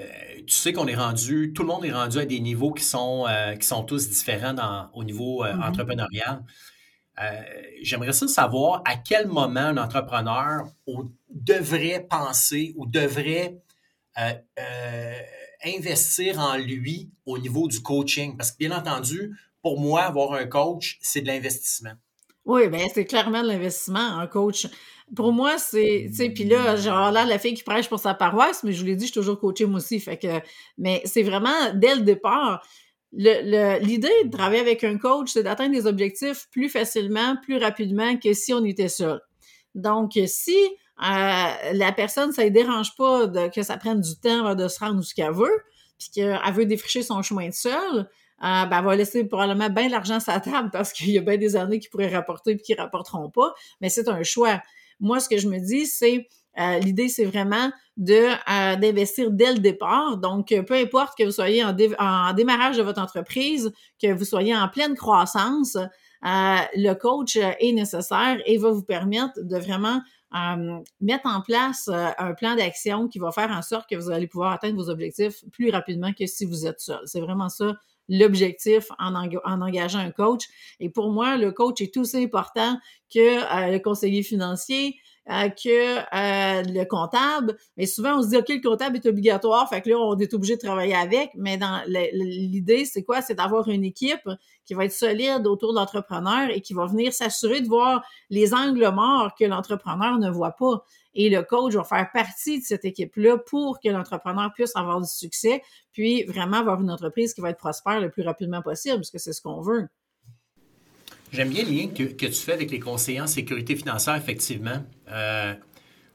tu 0.47 0.55
sais 0.55 0.73
qu'on 0.73 0.87
est 0.87 0.95
rendu, 0.95 1.53
tout 1.53 1.63
le 1.63 1.69
monde 1.69 1.85
est 1.85 1.93
rendu 1.93 2.19
à 2.19 2.27
des 2.27 2.41
niveaux 2.41 2.73
qui 2.73 2.85
sont, 2.85 3.27
euh, 3.29 3.57
qui 3.57 3.67
sont 3.67 3.83
tous 3.83 4.09
différents 4.09 4.55
dans, 4.55 4.91
au 4.95 5.05
niveau 5.05 5.45
euh, 5.45 5.53
mm-hmm. 5.53 5.69
entrepreneurial. 5.69 6.43
J'aimerais 7.83 8.15
ça 8.15 8.27
savoir 8.29 8.83
à 8.87 8.97
quel 8.97 9.27
moment 9.27 9.61
un 9.61 9.77
entrepreneur 9.77 10.65
devrait 11.29 12.07
penser 12.09 12.73
ou 12.79 12.87
devrait 12.87 13.59
investir 15.63 16.39
en 16.39 16.57
lui 16.57 17.11
au 17.27 17.37
niveau 17.37 17.69
du 17.69 17.83
coaching. 17.83 18.39
Parce 18.39 18.53
que 18.53 18.57
bien 18.57 18.75
entendu, 18.75 19.37
pour 19.61 19.79
moi, 19.79 20.05
avoir 20.05 20.33
un 20.33 20.47
coach, 20.47 20.99
c'est 21.03 21.21
de 21.21 21.27
l'investissement. 21.27 21.93
Oui, 22.47 22.69
bien, 22.69 22.87
c'est 22.93 23.05
clairement 23.05 23.43
de 23.43 23.49
l'investissement. 23.49 24.19
Un 24.19 24.27
coach, 24.27 24.67
pour 25.15 25.33
moi, 25.33 25.59
c'est, 25.59 26.07
tu 26.09 26.15
sais, 26.15 26.31
puis 26.31 26.45
là, 26.45 26.77
genre 26.77 27.11
là, 27.11 27.25
la 27.25 27.39
fille 27.39 27.55
qui 27.55 27.63
prêche 27.63 27.89
pour 27.89 27.99
sa 27.99 28.15
paroisse, 28.15 28.63
mais 28.63 28.73
je 28.73 28.81
vous 28.81 28.87
l'ai 28.87 28.97
dit, 28.97 29.07
je 29.07 29.13
suis 29.13 29.21
toujours 29.21 29.39
coachée 29.39 29.67
moi 29.67 29.79
aussi, 29.79 30.01
fait 30.01 30.19
que, 30.19 30.41
mais 30.79 31.03
c'est 31.05 31.23
vraiment, 31.23 31.75
dès 31.75 31.95
le 31.95 32.03
départ, 32.03 32.63
l'idée 33.13 34.09
de 34.25 34.31
travailler 34.31 34.61
avec 34.61 34.85
un 34.85 34.99
coach, 34.99 35.31
c'est 35.33 35.43
d'atteindre 35.43 35.73
des 35.73 35.87
objectifs 35.87 36.47
plus 36.51 36.69
facilement, 36.69 37.37
plus 37.43 37.57
rapidement 37.57 38.17
que 38.17 38.33
si 38.33 38.53
on 38.53 38.65
était 38.65 38.89
seul. 38.89 39.21
Donc, 39.75 40.19
si 40.27 40.57
euh, 40.57 41.73
la 41.73 41.93
personne, 41.93 42.33
ça 42.33 42.45
ne 42.45 42.51
dérange 42.51 42.95
pas 42.97 43.27
de, 43.27 43.49
que 43.49 43.63
ça 43.63 43.77
prenne 43.77 44.01
du 44.01 44.17
temps 44.17 44.55
de 44.55 44.69
se 44.69 44.79
rendre 44.79 44.99
où 44.99 45.03
ce 45.03 45.15
qu'elle 45.15 45.33
veut, 45.33 45.65
puis 45.99 46.09
qu'elle 46.15 46.53
veut 46.53 46.67
défricher 46.67 47.03
son 47.03 47.23
chemin 47.23 47.49
de 47.49 47.55
seul, 47.55 48.09
euh, 48.43 48.65
ben, 48.67 48.83
va 48.83 48.97
laisser 48.97 49.25
probablement 49.25 49.69
bien 49.69 49.89
l'argent 49.89 50.19
sur 50.19 50.33
la 50.33 50.41
table 50.41 50.71
parce 50.73 50.93
qu'il 50.93 51.11
y 51.11 51.19
a 51.19 51.21
bien 51.21 51.37
des 51.37 51.57
années 51.57 51.79
qui 51.79 51.89
pourraient 51.89 52.15
rapporter 52.15 52.55
puis 52.55 52.65
qui 52.65 52.75
rapporteront 52.75 53.29
pas, 53.29 53.53
mais 53.81 53.91
c'est 53.91 54.09
un 54.09 54.23
choix. 54.23 54.61
Moi, 55.01 55.21
ce 55.21 55.29
que 55.29 55.39
je 55.39 55.49
me 55.49 55.59
dis, 55.59 55.87
c'est 55.87 56.29
euh, 56.59 56.79
l'idée, 56.79 57.09
c'est 57.09 57.25
vraiment 57.25 57.71
de 57.97 58.15
euh, 58.15 58.77
d'investir 58.77 59.31
dès 59.31 59.53
le 59.53 59.59
départ. 59.59 60.19
Donc, 60.19 60.55
peu 60.67 60.75
importe 60.75 61.17
que 61.17 61.25
vous 61.25 61.31
soyez 61.31 61.65
en, 61.65 61.77
en, 61.99 62.33
démarrage 62.33 62.77
de 62.77 62.83
votre 62.83 63.01
entreprise, 63.01 63.73
que 64.01 64.13
vous 64.13 64.25
soyez 64.25 64.57
en 64.57 64.69
pleine 64.69 64.95
croissance, 64.95 65.77
le 66.23 66.93
coach 66.95 67.37
est 67.37 67.73
nécessaire 67.73 68.39
et 68.47 68.59
va 68.59 68.71
vous 68.71 68.83
permettre 68.85 69.41
de 69.43 69.57
vraiment 69.57 70.03
mettre 71.01 71.27
en 71.27 71.41
place 71.41 71.89
un 71.89 72.35
plan 72.35 72.55
d'action 72.55 73.09
qui 73.09 73.19
va 73.19 73.33
faire 73.33 73.51
en 73.51 73.63
sorte 73.63 73.89
que 73.89 73.97
vous 73.97 74.11
allez 74.11 74.27
pouvoir 74.27 74.53
atteindre 74.53 74.77
vos 74.77 74.91
objectifs 74.91 75.45
plus 75.51 75.71
rapidement 75.71 76.13
que 76.13 76.27
si 76.27 76.45
vous 76.45 76.67
êtes 76.67 76.81
seul. 76.81 77.01
C'est 77.05 77.21
vraiment 77.21 77.49
ça 77.49 77.75
l'objectif 78.11 78.89
en, 78.99 79.15
en, 79.15 79.63
engageant 79.63 80.01
un 80.01 80.11
coach. 80.11 80.47
Et 80.81 80.91
pour 80.91 81.11
moi, 81.11 81.37
le 81.39 81.53
coach 81.53 81.81
est 81.81 81.97
aussi 81.97 82.19
important 82.19 82.77
que 83.13 83.19
euh, 83.19 83.73
le 83.73 83.79
conseiller 83.79 84.23
financier, 84.23 84.97
euh, 85.31 85.49
que 85.49 85.99
euh, 85.99 86.63
le 86.63 86.85
comptable. 86.85 87.57
Mais 87.77 87.87
souvent, 87.87 88.19
on 88.19 88.23
se 88.23 88.29
dit, 88.31 88.37
OK, 88.37 88.49
le 88.49 88.61
comptable 88.61 88.97
est 88.97 89.07
obligatoire, 89.07 89.69
fait 89.69 89.81
que 89.81 89.91
là, 89.91 89.99
on 89.99 90.19
est 90.19 90.35
obligé 90.35 90.57
de 90.57 90.61
travailler 90.61 90.95
avec. 90.95 91.31
Mais 91.37 91.57
dans 91.57 91.83
l'idée, 91.87 92.85
c'est 92.85 93.05
quoi? 93.05 93.23
C'est 93.23 93.35
d'avoir 93.35 93.69
une 93.69 93.85
équipe 93.85 94.29
qui 94.65 94.75
va 94.75 94.87
être 94.87 94.93
solide 94.93 95.47
autour 95.47 95.73
de 95.73 95.79
l'entrepreneur 95.79 96.51
et 96.51 96.61
qui 96.61 96.75
va 96.75 96.87
venir 96.87 97.13
s'assurer 97.13 97.61
de 97.61 97.69
voir 97.69 98.03
les 98.29 98.55
angles 98.55 98.91
morts 98.93 99.35
que 99.39 99.45
l'entrepreneur 99.45 100.19
ne 100.19 100.31
voit 100.31 100.53
pas. 100.53 100.85
Et 101.15 101.29
le 101.29 101.43
coach 101.43 101.75
va 101.75 101.85
faire 101.85 102.11
partie 102.13 102.61
de 102.61 102.65
cette 102.65 102.85
équipe-là 102.85 103.39
pour 103.39 103.81
que 103.81 103.89
l'entrepreneur 103.89 104.53
puisse 104.55 104.77
avoir 104.77 105.01
du 105.01 105.09
succès, 105.09 105.63
puis 105.93 106.25
vraiment 106.25 106.59
avoir 106.59 106.81
une 106.81 106.91
entreprise 106.91 107.35
qui 107.35 107.41
va 107.41 107.51
être 107.51 107.59
prospère 107.59 108.01
le 108.01 108.11
plus 108.11 108.23
rapidement 108.23 108.63
possible, 108.63 108.97
parce 108.97 109.11
que 109.11 109.19
c'est 109.19 109.33
ce 109.33 109.43
qu'on 109.43 109.61
veut. 109.61 109.89
J'aime 111.33 111.51
bien 111.51 111.65
le 111.65 111.71
lien 111.71 111.87
que, 111.89 112.03
tu 112.03 112.33
fais 112.33 112.53
avec 112.53 112.71
les 112.71 112.81
conseillers 112.81 113.21
en 113.21 113.27
sécurité 113.27 113.77
financière, 113.77 114.17
effectivement. 114.17 114.83
Euh, 115.09 115.55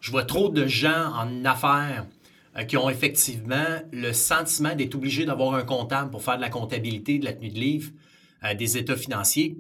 je 0.02 0.12
vois 0.12 0.26
trop 0.26 0.50
de 0.50 0.68
gens 0.68 1.14
en 1.14 1.46
affaires 1.46 2.06
euh, 2.58 2.64
qui 2.64 2.76
ont 2.76 2.90
effectivement 2.90 3.80
le 3.94 4.12
sentiment 4.12 4.76
d'être 4.76 4.96
obligés 4.96 5.26
d'avoir 5.26 5.56
un 5.56 5.64
comptable 5.64 6.12
pour 6.12 6.22
faire 6.22 6.36
de 6.36 6.42
la 6.42 6.50
comptabilité, 6.50 7.20
de 7.20 7.26
la 7.26 7.34
tenue 7.34 7.50
de 7.50 7.60
livre, 7.60 7.92
euh, 8.44 8.54
des 8.56 8.78
états 8.78 8.98
financiers. 8.98 9.58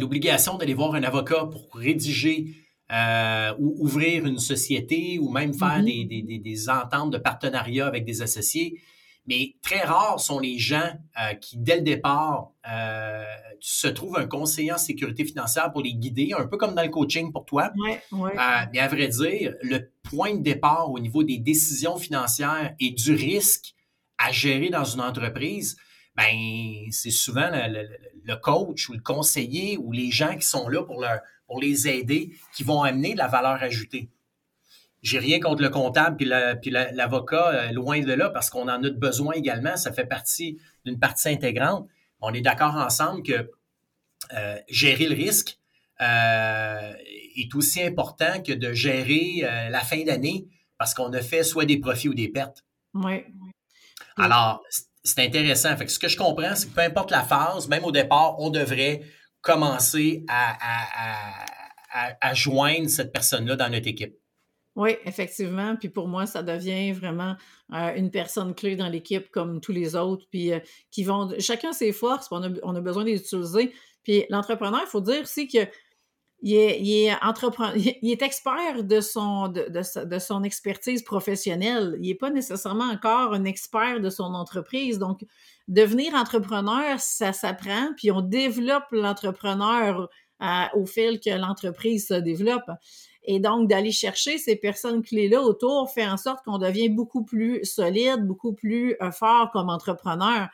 L'obligation 0.00 0.58
d'aller 0.58 0.74
voir 0.74 0.96
un 0.96 1.04
avocat 1.04 1.44
pour 1.44 1.68
rédiger 1.72 2.46
euh, 2.90 3.54
ou 3.58 3.76
ouvrir 3.80 4.24
une 4.26 4.38
société 4.38 5.18
ou 5.18 5.30
même 5.30 5.52
faire 5.52 5.80
mm-hmm. 5.80 6.08
des, 6.08 6.22
des, 6.22 6.38
des, 6.38 6.68
ententes 6.70 7.12
de 7.12 7.18
partenariat 7.18 7.86
avec 7.86 8.04
des 8.04 8.22
associés. 8.22 8.80
Mais 9.26 9.56
très 9.62 9.80
rares 9.80 10.20
sont 10.20 10.38
les 10.38 10.58
gens 10.58 10.90
euh, 11.20 11.34
qui, 11.34 11.58
dès 11.58 11.76
le 11.76 11.82
départ, 11.82 12.52
euh, 12.66 13.24
se 13.60 13.88
trouvent 13.88 14.16
un 14.16 14.26
conseiller 14.26 14.72
en 14.72 14.78
sécurité 14.78 15.24
financière 15.24 15.70
pour 15.70 15.82
les 15.82 15.92
guider, 15.92 16.32
un 16.36 16.46
peu 16.46 16.56
comme 16.56 16.74
dans 16.74 16.82
le 16.82 16.88
coaching 16.88 17.30
pour 17.30 17.44
toi. 17.44 17.70
Ouais, 17.76 18.00
ouais. 18.12 18.32
mais 18.72 18.78
à 18.78 18.88
vrai 18.88 19.08
dire, 19.08 19.54
le 19.60 19.90
point 20.02 20.34
de 20.34 20.42
départ 20.42 20.90
au 20.90 20.98
niveau 20.98 21.24
des 21.24 21.38
décisions 21.38 21.98
financières 21.98 22.74
et 22.80 22.90
du 22.90 23.12
risque 23.12 23.74
à 24.16 24.32
gérer 24.32 24.70
dans 24.70 24.84
une 24.84 25.02
entreprise, 25.02 25.76
ben 26.18 26.90
c'est 26.90 27.10
souvent 27.10 27.48
le, 27.50 27.88
le, 28.24 28.36
coach 28.36 28.88
ou 28.88 28.92
le 28.92 29.00
conseiller 29.00 29.78
ou 29.78 29.92
les 29.92 30.10
gens 30.10 30.36
qui 30.36 30.46
sont 30.46 30.68
là 30.68 30.82
pour 30.82 31.00
leur 31.00 31.20
pour 31.48 31.60
les 31.60 31.88
aider, 31.88 32.32
qui 32.54 32.62
vont 32.62 32.82
amener 32.82 33.14
de 33.14 33.18
la 33.18 33.26
valeur 33.26 33.62
ajoutée. 33.62 34.10
J'ai 35.02 35.18
rien 35.18 35.40
contre 35.40 35.62
le 35.62 35.70
comptable 35.70 36.16
puis 36.16 36.26
l'avocat, 36.26 37.48
euh, 37.48 37.72
loin 37.72 38.00
de 38.00 38.12
là, 38.12 38.30
parce 38.30 38.50
qu'on 38.50 38.68
en 38.68 38.84
a 38.84 38.90
besoin 38.90 39.32
également. 39.34 39.76
Ça 39.76 39.92
fait 39.92 40.04
partie 40.04 40.58
d'une 40.84 40.98
partie 40.98 41.28
intégrante. 41.30 41.88
On 42.20 42.34
est 42.34 42.40
d'accord 42.40 42.74
ensemble 42.76 43.22
que 43.22 43.50
euh, 44.34 44.58
gérer 44.68 45.08
le 45.08 45.14
risque 45.14 45.58
euh, 46.00 46.92
est 47.36 47.54
aussi 47.54 47.82
important 47.82 48.42
que 48.42 48.52
de 48.52 48.72
gérer 48.72 49.40
la 49.70 49.80
fin 49.80 50.04
d'année 50.04 50.46
parce 50.76 50.94
qu'on 50.94 51.12
a 51.12 51.20
fait 51.20 51.42
soit 51.42 51.64
des 51.64 51.78
profits 51.78 52.08
ou 52.08 52.14
des 52.14 52.28
pertes. 52.28 52.64
Oui. 52.94 53.24
Alors, 54.16 54.62
c'est 55.04 55.20
intéressant. 55.20 55.76
Fait 55.76 55.88
ce 55.88 55.98
que 55.98 56.08
je 56.08 56.16
comprends, 56.16 56.54
c'est 56.54 56.68
que 56.68 56.74
peu 56.74 56.80
importe 56.80 57.10
la 57.10 57.22
phase, 57.22 57.68
même 57.68 57.84
au 57.84 57.92
départ, 57.92 58.38
on 58.40 58.50
devrait 58.50 59.02
commencer 59.40 60.24
à, 60.28 60.56
à, 62.20 62.34
joindre 62.34 62.88
cette 62.88 63.12
personne-là 63.12 63.56
dans 63.56 63.70
notre 63.70 63.86
équipe. 63.86 64.14
Oui, 64.76 64.96
effectivement. 65.04 65.74
Puis 65.76 65.88
pour 65.88 66.06
moi, 66.06 66.26
ça 66.26 66.42
devient 66.42 66.92
vraiment 66.92 67.34
euh, 67.72 67.94
une 67.96 68.10
personne 68.10 68.54
clé 68.54 68.76
dans 68.76 68.88
l'équipe 68.88 69.28
comme 69.30 69.60
tous 69.60 69.72
les 69.72 69.96
autres. 69.96 70.26
Puis 70.30 70.52
euh, 70.52 70.60
qui 70.90 71.02
vont. 71.02 71.30
Chacun 71.40 71.72
ses 71.72 71.92
forces, 71.92 72.28
on 72.30 72.42
a, 72.42 72.48
on 72.62 72.76
a 72.76 72.80
besoin 72.80 73.02
de 73.04 73.08
les 73.08 73.20
utiliser. 73.20 73.72
Puis 74.04 74.24
l'entrepreneur, 74.30 74.80
il 74.84 74.88
faut 74.88 75.00
dire 75.00 75.22
aussi 75.22 75.48
que 75.48 75.58
il 76.40 76.54
est, 76.54 76.80
il 76.80 77.16
il 78.02 78.10
est 78.10 78.22
expert 78.22 78.84
de 78.84 79.00
son, 79.00 79.48
de, 79.48 79.68
de, 80.04 80.18
son 80.18 80.44
expertise 80.44 81.02
professionnelle. 81.02 81.96
Il 82.00 82.08
n'est 82.08 82.14
pas 82.14 82.30
nécessairement 82.30 82.84
encore 82.84 83.34
un 83.34 83.44
expert 83.44 84.00
de 84.00 84.10
son 84.10 84.34
entreprise. 84.34 84.98
Donc, 84.98 85.24
devenir 85.66 86.14
entrepreneur, 86.14 87.00
ça 87.00 87.32
s'apprend, 87.32 87.90
puis 87.96 88.10
on 88.12 88.20
développe 88.20 88.86
l'entrepreneur 88.92 90.08
euh, 90.40 90.64
au 90.74 90.86
fil 90.86 91.18
que 91.18 91.30
l'entreprise 91.30 92.06
se 92.06 92.14
développe. 92.14 92.70
Et 93.24 93.40
donc, 93.40 93.68
d'aller 93.68 93.90
chercher 93.90 94.38
ces 94.38 94.56
personnes 94.56 95.02
clés-là 95.02 95.42
autour 95.42 95.90
fait 95.90 96.06
en 96.06 96.16
sorte 96.16 96.44
qu'on 96.44 96.58
devient 96.58 96.88
beaucoup 96.88 97.24
plus 97.24 97.64
solide, 97.64 98.24
beaucoup 98.26 98.54
plus 98.54 98.96
euh, 99.02 99.10
fort 99.10 99.50
comme 99.52 99.68
entrepreneur. 99.68 100.48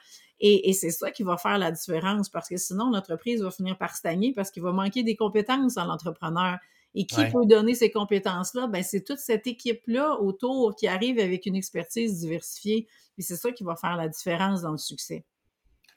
Et, 0.47 0.75
c'est 0.75 0.91
ça 0.91 1.11
qui 1.11 1.23
va 1.23 1.39
faire 1.39 1.57
la 1.57 1.71
différence 1.71 2.29
parce 2.29 2.51
que 2.51 2.59
sinon, 2.59 2.91
l'entreprise 2.91 3.43
va 3.43 3.51
finir 3.51 3.79
par 3.79 3.97
stagner 3.97 4.35
parce 4.35 4.51
qu'il 4.51 4.63
va 4.63 4.73
manquer 4.73 5.03
des 5.03 5.17
compétences 5.17 5.79
à 5.79 5.87
l'entrepreneur. 5.87 6.59
Et 6.95 7.07
qui 7.07 7.25
peut 7.33 7.47
donner 7.47 7.75
ces 7.75 7.91
compétences-là? 7.91 8.67
Ben, 8.67 8.83
c'est 8.83 9.03
toute 9.03 9.19
cette 9.19 9.47
équipe-là 9.47 10.21
autour 10.21 10.77
qui 10.77 10.87
arrive 10.87 11.19
avec 11.19 11.47
une 11.47 11.57
expertise 11.57 12.21
diversifiée. 12.21 12.87
Et 13.17 13.23
c'est 13.23 13.37
ça 13.37 13.53
qui 13.53 13.65
va 13.65 13.75
faire 13.75 13.97
la 13.97 14.07
différence 14.07 14.61
dans 14.61 14.73
le 14.73 14.79
succès. 14.79 15.25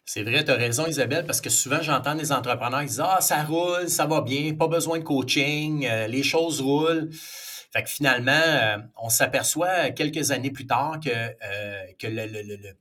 C'est 0.05 0.23
vrai, 0.23 0.45
tu 0.45 0.49
as 0.49 0.55
raison, 0.55 0.87
Isabelle, 0.87 1.25
parce 1.25 1.41
que 1.41 1.49
souvent, 1.49 1.81
j'entends 1.81 2.15
des 2.15 2.31
entrepreneurs 2.31 2.79
qui 2.79 2.87
disent 2.87 3.03
Ah, 3.03 3.19
ça 3.19 3.43
roule, 3.43 3.89
ça 3.89 4.05
va 4.05 4.21
bien, 4.21 4.55
pas 4.55 4.69
besoin 4.69 4.99
de 4.99 5.03
coaching, 5.03 5.85
euh, 5.85 6.07
les 6.07 6.23
choses 6.23 6.61
roulent. 6.61 7.09
Fait 7.11 7.83
que 7.83 7.89
finalement, 7.89 8.31
euh, 8.31 8.77
on 8.95 9.09
s'aperçoit 9.09 9.91
quelques 9.91 10.31
années 10.31 10.51
plus 10.51 10.65
tard 10.65 11.01
que, 11.03 11.09
euh, 11.09 11.83
que 11.99 12.07
le, 12.07 12.73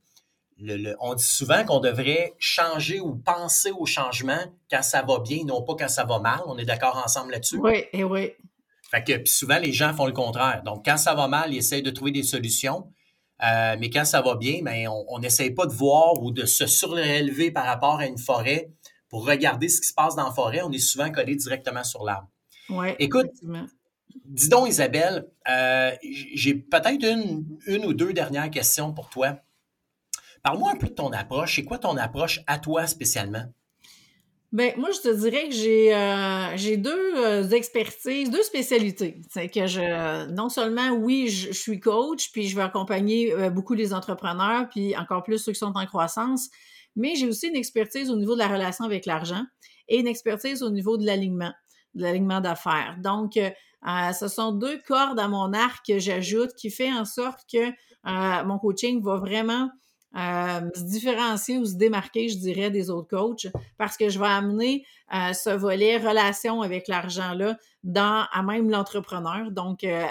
on 0.99 1.13
dit 1.13 1.23
souvent 1.23 1.63
qu'on 1.65 1.79
devrait 1.79 2.33
changer 2.39 2.99
ou 2.99 3.15
penser 3.15 3.71
au 3.71 3.85
changement 3.85 4.39
quand 4.71 4.81
ça 4.81 5.01
va 5.01 5.19
bien, 5.19 5.43
non 5.45 5.61
pas 5.61 5.75
quand 5.77 5.89
ça 5.89 6.03
va 6.03 6.19
mal. 6.19 6.39
On 6.47 6.57
est 6.57 6.65
d'accord 6.65 7.01
ensemble 7.03 7.31
là-dessus? 7.31 7.57
Oui, 7.57 7.85
et 7.93 8.03
oui. 8.03 8.31
Fait 8.89 9.03
que 9.03 9.29
souvent, 9.29 9.59
les 9.59 9.73
gens 9.73 9.93
font 9.93 10.05
le 10.05 10.13
contraire. 10.13 10.63
Donc, 10.63 10.85
quand 10.85 10.97
ça 10.97 11.13
va 11.13 11.27
mal, 11.27 11.53
ils 11.53 11.57
essayent 11.57 11.83
de 11.83 11.91
trouver 11.91 12.11
des 12.11 12.23
solutions. 12.23 12.87
Euh, 13.43 13.75
mais 13.79 13.89
quand 13.89 14.05
ça 14.05 14.21
va 14.21 14.35
bien, 14.35 14.61
ben, 14.63 14.87
on 14.87 15.19
n'essaye 15.19 15.51
pas 15.51 15.65
de 15.67 15.73
voir 15.73 16.21
ou 16.23 16.31
de 16.31 16.45
se 16.45 16.65
surélever 16.65 17.51
par 17.51 17.65
rapport 17.65 17.99
à 17.99 18.07
une 18.07 18.17
forêt 18.17 18.71
pour 19.09 19.27
regarder 19.27 19.69
ce 19.69 19.79
qui 19.81 19.87
se 19.87 19.93
passe 19.93 20.15
dans 20.15 20.25
la 20.25 20.31
forêt. 20.31 20.61
On 20.63 20.71
est 20.71 20.79
souvent 20.79 21.11
collé 21.11 21.35
directement 21.35 21.83
sur 21.83 22.03
l'arbre. 22.03 22.29
Oui. 22.69 22.87
Écoute, 22.97 23.29
dis 24.25 24.49
donc, 24.49 24.69
Isabelle, 24.69 25.27
euh, 25.49 25.91
j'ai 26.33 26.55
peut-être 26.55 27.03
une, 27.03 27.45
une 27.67 27.85
ou 27.85 27.93
deux 27.93 28.13
dernières 28.13 28.49
questions 28.49 28.93
pour 28.93 29.09
toi. 29.09 29.37
Parle-moi 30.43 30.71
un 30.71 30.77
peu 30.77 30.87
de 30.87 30.93
ton 30.93 31.11
approche. 31.11 31.55
C'est 31.55 31.63
quoi 31.63 31.77
ton 31.77 31.97
approche 31.97 32.41
à 32.47 32.59
toi 32.59 32.87
spécialement? 32.87 33.45
Ben, 34.53 34.73
moi, 34.77 34.91
je 34.91 35.01
te 35.01 35.13
dirais 35.13 35.49
que 35.49 35.55
j'ai 35.55 35.93
euh, 35.93 36.77
deux 36.77 37.15
euh, 37.17 37.49
expertises, 37.49 38.29
deux 38.29 38.43
spécialités. 38.43 39.19
C'est 39.29 39.49
que 39.49 39.67
je, 39.67 40.31
non 40.31 40.47
seulement, 40.47 40.91
oui, 40.91 41.27
je, 41.27 41.51
suis 41.51 41.81
coach, 41.81 42.31
puis 42.31 42.47
je 42.47 42.55
vais 42.55 42.61
accompagner 42.61 43.33
euh, 43.33 43.49
beaucoup 43.49 43.73
les 43.73 43.93
entrepreneurs, 43.93 44.69
puis 44.69 44.95
encore 44.95 45.23
plus 45.23 45.39
ceux 45.39 45.51
qui 45.51 45.59
sont 45.59 45.73
en 45.75 45.85
croissance, 45.85 46.47
mais 46.95 47.15
j'ai 47.15 47.27
aussi 47.27 47.47
une 47.47 47.57
expertise 47.57 48.09
au 48.09 48.15
niveau 48.15 48.35
de 48.35 48.39
la 48.39 48.47
relation 48.47 48.85
avec 48.85 49.05
l'argent 49.05 49.43
et 49.89 49.99
une 49.99 50.07
expertise 50.07 50.63
au 50.63 50.69
niveau 50.69 50.97
de 50.97 51.05
l'alignement, 51.05 51.51
de 51.93 52.03
l'alignement 52.03 52.39
d'affaires. 52.39 52.97
Donc, 53.03 53.33
ce 53.33 54.27
sont 54.27 54.53
deux 54.53 54.79
cordes 54.87 55.19
à 55.19 55.27
mon 55.27 55.53
arc 55.53 55.85
que 55.85 55.99
j'ajoute 55.99 56.53
qui 56.57 56.71
fait 56.71 56.91
en 56.91 57.05
sorte 57.05 57.41
que 57.51 57.71
mon 58.43 58.57
coaching 58.59 59.03
va 59.03 59.17
vraiment 59.17 59.69
euh, 60.15 60.61
se 60.73 60.83
différencier 60.83 61.57
ou 61.57 61.65
se 61.65 61.75
démarquer, 61.75 62.29
je 62.29 62.37
dirais, 62.37 62.71
des 62.71 62.89
autres 62.89 63.09
coachs 63.09 63.47
parce 63.77 63.97
que 63.97 64.09
je 64.09 64.17
vais 64.17 64.27
amener 64.27 64.85
euh, 65.13 65.33
ce 65.33 65.49
volet 65.49 65.97
relation 65.97 66.61
avec 66.61 66.87
l'argent-là 66.87 67.57
dans 67.83 68.25
à 68.31 68.41
même 68.41 68.69
l'entrepreneur. 68.69 69.51
Donc, 69.51 69.83
euh, 69.83 70.05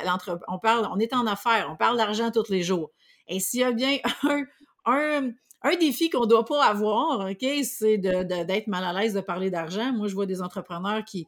on 0.48 0.58
parle, 0.58 0.88
on 0.92 0.98
est 0.98 1.14
en 1.14 1.26
affaires, 1.26 1.68
on 1.72 1.76
parle 1.76 1.96
d'argent 1.96 2.30
tous 2.30 2.50
les 2.50 2.62
jours. 2.62 2.90
Et 3.26 3.40
s'il 3.40 3.60
y 3.60 3.64
a 3.64 3.72
bien 3.72 3.96
un 4.84 5.76
défi 5.80 6.10
qu'on 6.10 6.20
ne 6.20 6.26
doit 6.26 6.44
pas 6.44 6.64
avoir, 6.64 7.28
OK, 7.28 7.44
c'est 7.64 7.98
d'être 7.98 8.66
mal 8.68 8.84
à 8.84 8.92
l'aise 8.92 9.14
de 9.14 9.20
parler 9.20 9.50
d'argent. 9.50 9.92
Moi, 9.92 10.06
je 10.06 10.14
vois 10.14 10.26
des 10.26 10.40
entrepreneurs 10.40 11.04
qui 11.04 11.26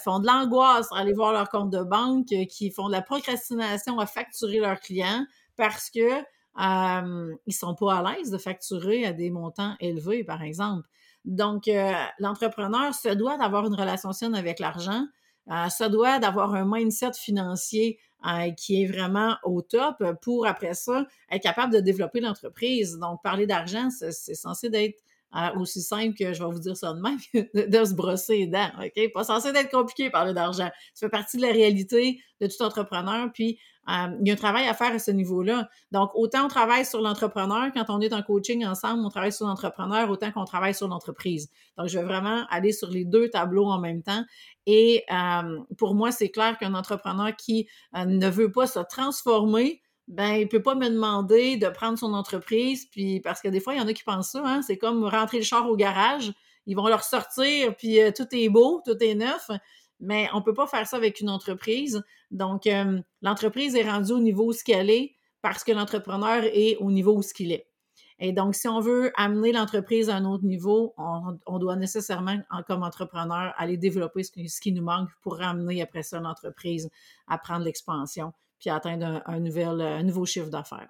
font 0.00 0.20
de 0.20 0.26
l'angoisse 0.28 0.86
à 0.92 0.98
aller 0.98 1.12
voir 1.12 1.32
leur 1.32 1.48
compte 1.48 1.70
de 1.70 1.82
banque, 1.82 2.26
qui 2.48 2.70
font 2.70 2.86
de 2.86 2.92
la 2.92 3.02
procrastination 3.02 3.98
à 3.98 4.06
facturer 4.06 4.60
leurs 4.60 4.78
clients 4.78 5.24
parce 5.56 5.90
que 5.90 6.22
euh, 6.60 7.34
ils 7.46 7.54
sont 7.54 7.74
pas 7.74 7.96
à 7.96 8.14
l'aise 8.14 8.30
de 8.30 8.38
facturer 8.38 9.06
à 9.06 9.12
des 9.12 9.30
montants 9.30 9.74
élevés, 9.80 10.24
par 10.24 10.42
exemple. 10.42 10.88
Donc, 11.24 11.68
euh, 11.68 11.92
l'entrepreneur 12.18 12.94
se 12.94 13.08
doit 13.08 13.36
d'avoir 13.38 13.66
une 13.66 13.74
relation 13.74 14.12
saine 14.12 14.34
avec 14.34 14.58
l'argent, 14.58 15.06
euh, 15.50 15.68
se 15.68 15.84
doit 15.84 16.18
d'avoir 16.18 16.54
un 16.54 16.64
mindset 16.66 17.12
financier 17.14 17.98
euh, 18.26 18.50
qui 18.52 18.82
est 18.82 18.86
vraiment 18.86 19.36
au 19.44 19.62
top 19.62 20.02
pour, 20.20 20.46
après 20.46 20.74
ça, 20.74 21.06
être 21.30 21.42
capable 21.42 21.72
de 21.72 21.80
développer 21.80 22.20
l'entreprise. 22.20 22.98
Donc, 22.98 23.22
parler 23.22 23.46
d'argent, 23.46 23.88
c'est 23.90 24.34
censé 24.34 24.68
d'être 24.68 25.00
aussi 25.56 25.80
simple 25.82 26.14
que 26.14 26.32
je 26.32 26.42
vais 26.42 26.50
vous 26.50 26.60
dire 26.60 26.76
ça 26.76 26.92
de 26.92 27.00
même, 27.00 27.18
de, 27.34 27.84
se 27.84 27.94
brosser 27.94 28.38
les 28.38 28.46
dents, 28.46 28.70
OK? 28.82 29.12
Pas 29.12 29.24
censé 29.24 29.52
d'être 29.52 29.70
compliqué 29.70 30.10
parler 30.10 30.34
d'argent. 30.34 30.70
Ça 30.94 31.06
fait 31.06 31.10
partie 31.10 31.36
de 31.36 31.42
la 31.42 31.52
réalité 31.52 32.20
de 32.40 32.46
tout 32.46 32.62
entrepreneur, 32.62 33.30
puis 33.32 33.58
euh, 33.88 34.16
il 34.20 34.28
y 34.28 34.30
a 34.30 34.34
un 34.34 34.36
travail 34.36 34.68
à 34.68 34.74
faire 34.74 34.92
à 34.92 34.98
ce 34.98 35.10
niveau-là. 35.10 35.68
Donc, 35.90 36.10
autant 36.14 36.44
on 36.44 36.48
travaille 36.48 36.84
sur 36.84 37.00
l'entrepreneur, 37.00 37.72
quand 37.74 37.86
on 37.88 38.00
est 38.00 38.12
en 38.12 38.22
coaching 38.22 38.64
ensemble, 38.64 39.04
on 39.04 39.08
travaille 39.08 39.32
sur 39.32 39.46
l'entrepreneur, 39.46 40.08
autant 40.10 40.30
qu'on 40.30 40.44
travaille 40.44 40.74
sur 40.74 40.86
l'entreprise. 40.86 41.50
Donc, 41.76 41.88
je 41.88 41.98
vais 41.98 42.04
vraiment 42.04 42.44
aller 42.48 42.72
sur 42.72 42.90
les 42.90 43.04
deux 43.04 43.28
tableaux 43.28 43.66
en 43.66 43.80
même 43.80 44.02
temps. 44.02 44.24
Et 44.66 45.04
euh, 45.10 45.58
pour 45.78 45.94
moi, 45.94 46.12
c'est 46.12 46.28
clair 46.28 46.58
qu'un 46.58 46.74
entrepreneur 46.74 47.34
qui 47.34 47.68
euh, 47.96 48.04
ne 48.04 48.28
veut 48.28 48.52
pas 48.52 48.66
se 48.68 48.78
transformer, 48.78 49.81
ben 50.08 50.34
il 50.34 50.48
peut 50.48 50.62
pas 50.62 50.74
me 50.74 50.88
demander 50.88 51.56
de 51.56 51.68
prendre 51.68 51.98
son 51.98 52.12
entreprise, 52.12 52.86
puis 52.86 53.20
parce 53.20 53.40
que 53.40 53.48
des 53.48 53.60
fois, 53.60 53.74
il 53.74 53.78
y 53.78 53.80
en 53.80 53.86
a 53.86 53.92
qui 53.92 54.04
pensent 54.04 54.32
ça, 54.32 54.42
hein, 54.44 54.62
c'est 54.62 54.78
comme 54.78 55.04
rentrer 55.04 55.38
le 55.38 55.44
char 55.44 55.68
au 55.68 55.76
garage, 55.76 56.32
ils 56.66 56.76
vont 56.76 56.88
leur 56.88 57.04
sortir, 57.04 57.74
puis 57.76 58.00
euh, 58.00 58.10
tout 58.14 58.26
est 58.32 58.48
beau, 58.48 58.82
tout 58.84 58.96
est 59.00 59.14
neuf, 59.14 59.50
mais 60.00 60.28
on 60.34 60.42
peut 60.42 60.54
pas 60.54 60.66
faire 60.66 60.86
ça 60.86 60.96
avec 60.96 61.20
une 61.20 61.30
entreprise. 61.30 62.02
Donc, 62.30 62.66
euh, 62.66 63.00
l'entreprise 63.22 63.74
est 63.76 63.88
rendue 63.88 64.12
au 64.12 64.18
niveau 64.18 64.46
où 64.46 64.52
ce 64.52 64.64
qu'elle 64.64 64.90
est 64.90 65.14
parce 65.42 65.64
que 65.64 65.72
l'entrepreneur 65.72 66.44
est 66.44 66.76
au 66.76 66.90
niveau 66.90 67.16
où 67.16 67.22
ce 67.22 67.34
qu'il 67.34 67.52
est. 67.52 67.66
Et 68.18 68.32
donc, 68.32 68.54
si 68.54 68.68
on 68.68 68.78
veut 68.78 69.10
amener 69.16 69.50
l'entreprise 69.50 70.08
à 70.08 70.16
un 70.16 70.24
autre 70.24 70.44
niveau, 70.44 70.94
on, 70.96 71.58
doit 71.58 71.74
nécessairement, 71.74 72.36
comme 72.68 72.84
entrepreneur, 72.84 73.52
aller 73.56 73.76
développer 73.76 74.22
ce, 74.22 74.60
qui 74.60 74.72
nous 74.72 74.84
manque 74.84 75.08
pour 75.22 75.38
ramener 75.38 75.82
après 75.82 76.04
ça 76.04 76.20
l'entreprise 76.20 76.88
à 77.26 77.38
prendre 77.38 77.64
l'expansion 77.64 78.32
puis 78.62 78.70
atteindre 78.70 79.22
un, 79.26 79.40
nouvel, 79.40 79.80
un 79.80 80.04
nouveau 80.04 80.24
chiffre 80.24 80.48
d'affaires. 80.48 80.88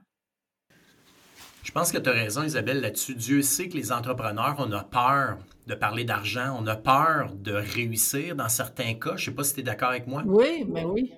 Je 1.62 1.72
pense 1.72 1.90
que 1.90 1.96
tu 1.96 2.10
as 2.10 2.12
raison, 2.12 2.42
Isabelle, 2.42 2.82
là-dessus. 2.82 3.14
Dieu 3.14 3.40
sait 3.40 3.68
que 3.68 3.76
les 3.76 3.92
entrepreneurs, 3.92 4.56
on 4.58 4.70
a 4.72 4.84
peur 4.84 5.38
de 5.66 5.74
parler 5.74 6.04
d'argent, 6.04 6.54
on 6.60 6.66
a 6.66 6.76
peur 6.76 7.32
de 7.34 7.52
réussir 7.52 8.36
dans 8.36 8.50
certains 8.50 8.94
cas. 8.94 9.16
Je 9.16 9.22
ne 9.22 9.30
sais 9.30 9.34
pas 9.34 9.44
si 9.44 9.54
tu 9.54 9.60
es 9.60 9.62
d'accord 9.62 9.88
avec 9.88 10.06
moi. 10.06 10.22
Oui, 10.26 10.66
mais 10.68 10.84
oui. 10.84 11.14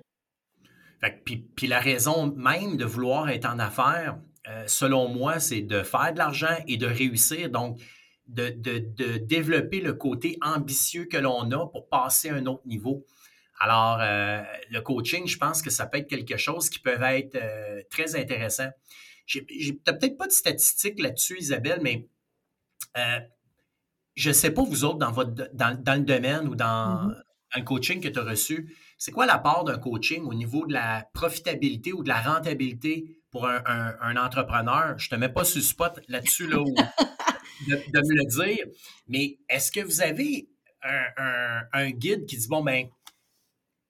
puis, 1.24 1.66
la 1.66 1.80
raison 1.80 2.32
même 2.36 2.76
de 2.76 2.84
vouloir 2.84 3.30
être 3.30 3.46
en 3.46 3.58
affaires, 3.58 4.18
euh, 4.48 4.64
selon 4.68 5.08
moi, 5.08 5.40
c'est 5.40 5.62
de 5.62 5.82
faire 5.82 6.12
de 6.12 6.18
l'argent 6.18 6.54
et 6.68 6.76
de 6.76 6.86
réussir. 6.86 7.50
Donc, 7.50 7.80
de, 8.28 8.50
de, 8.50 9.18
développer 9.18 9.80
le 9.80 9.94
côté 9.94 10.38
ambitieux 10.40 11.06
que 11.06 11.16
l'on 11.16 11.50
a 11.50 11.66
pour 11.66 11.88
passer 11.88 12.30
à 12.30 12.34
un 12.34 12.46
autre 12.46 12.66
niveau. 12.66 13.04
Alors, 13.60 13.98
euh, 14.00 14.42
le 14.70 14.80
coaching, 14.80 15.26
je 15.26 15.38
pense 15.38 15.62
que 15.62 15.70
ça 15.70 15.86
peut 15.86 15.98
être 15.98 16.08
quelque 16.08 16.36
chose 16.36 16.68
qui 16.68 16.80
peut 16.80 17.00
être 17.02 17.36
euh, 17.36 17.82
très 17.90 18.16
intéressant. 18.16 18.68
Tu 19.26 19.46
n'as 19.86 19.92
peut-être 19.92 20.18
pas 20.18 20.26
de 20.26 20.32
statistiques 20.32 21.00
là-dessus, 21.00 21.38
Isabelle, 21.38 21.80
mais 21.82 22.08
euh, 22.96 23.20
je 24.16 24.28
ne 24.28 24.34
sais 24.34 24.50
pas, 24.50 24.62
vous 24.62 24.84
autres, 24.84 24.98
dans, 24.98 25.12
votre, 25.12 25.32
dans, 25.54 25.94
le 25.94 26.04
domaine 26.04 26.48
ou 26.48 26.54
dans, 26.54 27.08
mm-hmm. 27.08 27.22
le 27.56 27.62
coaching 27.62 28.00
que 28.00 28.08
tu 28.08 28.18
as 28.18 28.24
reçu, 28.24 28.76
c'est 28.98 29.12
quoi 29.12 29.24
la 29.24 29.38
part 29.38 29.64
d'un 29.64 29.78
coaching 29.78 30.24
au 30.24 30.34
niveau 30.34 30.66
de 30.66 30.72
la 30.72 31.08
profitabilité 31.14 31.92
ou 31.92 32.02
de 32.02 32.08
la 32.08 32.20
rentabilité 32.20 33.18
pour 33.30 33.46
un, 33.46 34.16
entrepreneur? 34.16 34.98
Je 34.98 35.06
ne 35.06 35.10
te 35.10 35.14
mets 35.16 35.28
pas 35.28 35.44
sur 35.44 35.58
le 35.58 35.64
spot 35.64 36.00
là-dessus 36.08 36.46
là, 36.48 36.58
de, 37.68 37.74
de, 37.74 38.00
me 38.00 38.14
le 38.14 38.46
dire, 38.46 38.66
mais 39.08 39.38
est-ce 39.48 39.72
que 39.72 39.80
vous 39.80 40.02
avez 40.02 40.48
un, 40.82 41.62
un, 41.72 41.90
guide 41.90 42.26
qui 42.26 42.36
dit, 42.36 42.48
bon, 42.48 42.62
ben, 42.62 42.88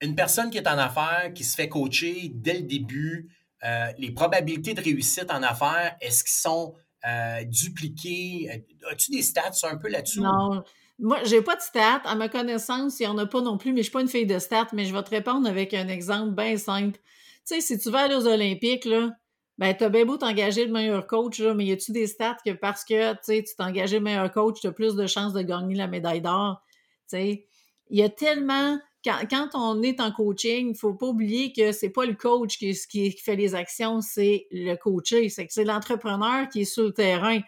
une 0.05 0.15
personne 0.15 0.51
qui 0.51 0.59
est 0.59 0.69
en 0.69 0.79
affaires, 0.79 1.33
qui 1.35 1.45
se 1.45 1.55
fait 1.55 1.69
coacher 1.69 2.31
dès 2.33 2.55
le 2.55 2.63
début, 2.63 3.31
euh, 3.65 3.87
les 3.99 4.11
probabilités 4.11 4.75
de 4.75 4.81
réussite 4.81 5.31
en 5.31 5.43
affaires, 5.43 5.97
est-ce 6.01 6.23
qu'ils 6.23 6.33
sont 6.33 6.75
euh, 7.07 7.45
dupliquées? 7.45 8.51
Euh, 8.53 8.91
as-tu 8.93 9.11
des 9.11 9.23
stats 9.23 9.53
un 9.71 9.77
peu 9.77 9.89
là-dessus? 9.89 10.21
Non. 10.21 10.63
Moi, 10.99 11.19
j'ai 11.25 11.43
pas 11.43 11.57
de 11.57 11.61
stats. 11.61 12.03
À 12.05 12.15
ma 12.15 12.29
connaissance, 12.29 13.01
il 13.01 13.05
n'y 13.05 13.09
en 13.09 13.19
a 13.19 13.27
pas 13.27 13.41
non 13.41 13.57
plus, 13.57 13.73
mais 13.73 13.79
je 13.79 13.85
suis 13.85 13.93
pas 13.93 14.03
une 14.03 14.09
fille 14.09 14.27
de 14.27 14.39
stats, 14.39 14.69
mais 14.73 14.85
je 14.85 14.95
vais 14.95 15.03
te 15.03 15.11
répondre 15.11 15.49
avec 15.49 15.75
un 15.75 15.89
exemple 15.89 16.35
bien 16.35 16.57
simple. 16.57 16.99
Tu 17.47 17.57
sais, 17.57 17.61
si 17.61 17.79
tu 17.79 17.91
vas 17.91 18.01
aller 18.01 18.15
aux 18.15 18.27
Olympiques, 18.27 18.85
là, 18.85 19.11
ben, 19.59 19.75
t'as 19.75 19.89
bien 19.89 20.05
beau 20.05 20.17
t'engager 20.17 20.67
le 20.67 20.73
meilleur 20.73 21.07
coach, 21.07 21.39
là, 21.39 21.55
mais 21.55 21.65
y 21.65 21.73
a-tu 21.73 21.93
des 21.93 22.07
stats 22.07 22.37
que 22.45 22.51
parce 22.53 22.85
que, 22.85 23.13
tu 23.13 23.19
sais, 23.23 23.45
tu 23.45 23.55
t'es 23.57 23.63
engagé 23.63 23.99
le 23.99 24.05
meilleur 24.05 24.31
coach, 24.31 24.61
tu 24.61 24.67
as 24.67 24.73
plus 24.73 24.95
de 24.95 25.07
chances 25.07 25.33
de 25.33 25.43
gagner 25.43 25.75
la 25.75 25.87
médaille 25.87 26.21
d'or? 26.21 26.63
Tu 27.09 27.17
sais, 27.17 27.47
il 27.91 27.99
y 27.99 28.03
a 28.03 28.09
tellement 28.09 28.79
quand, 29.05 29.49
on 29.55 29.83
est 29.83 30.01
en 30.01 30.11
coaching, 30.11 30.71
il 30.71 30.79
faut 30.79 30.95
pas 30.95 31.07
oublier 31.07 31.53
que 31.53 31.73
c'est 31.73 31.91
pas 31.91 32.07
le 32.07 32.15
coach 32.15 32.59
qui, 32.59 33.11
fait 33.13 33.37
les 33.37 33.55
actions, 33.55 34.01
c'est 34.01 34.47
le 34.51 34.75
coaché. 34.77 35.29
C'est 35.29 35.47
que 35.47 35.53
c'est 35.53 35.65
l'entrepreneur 35.65 36.49
qui 36.49 36.63
est 36.63 36.65
sur 36.65 36.85
le 36.85 36.93
terrain. 36.93 37.41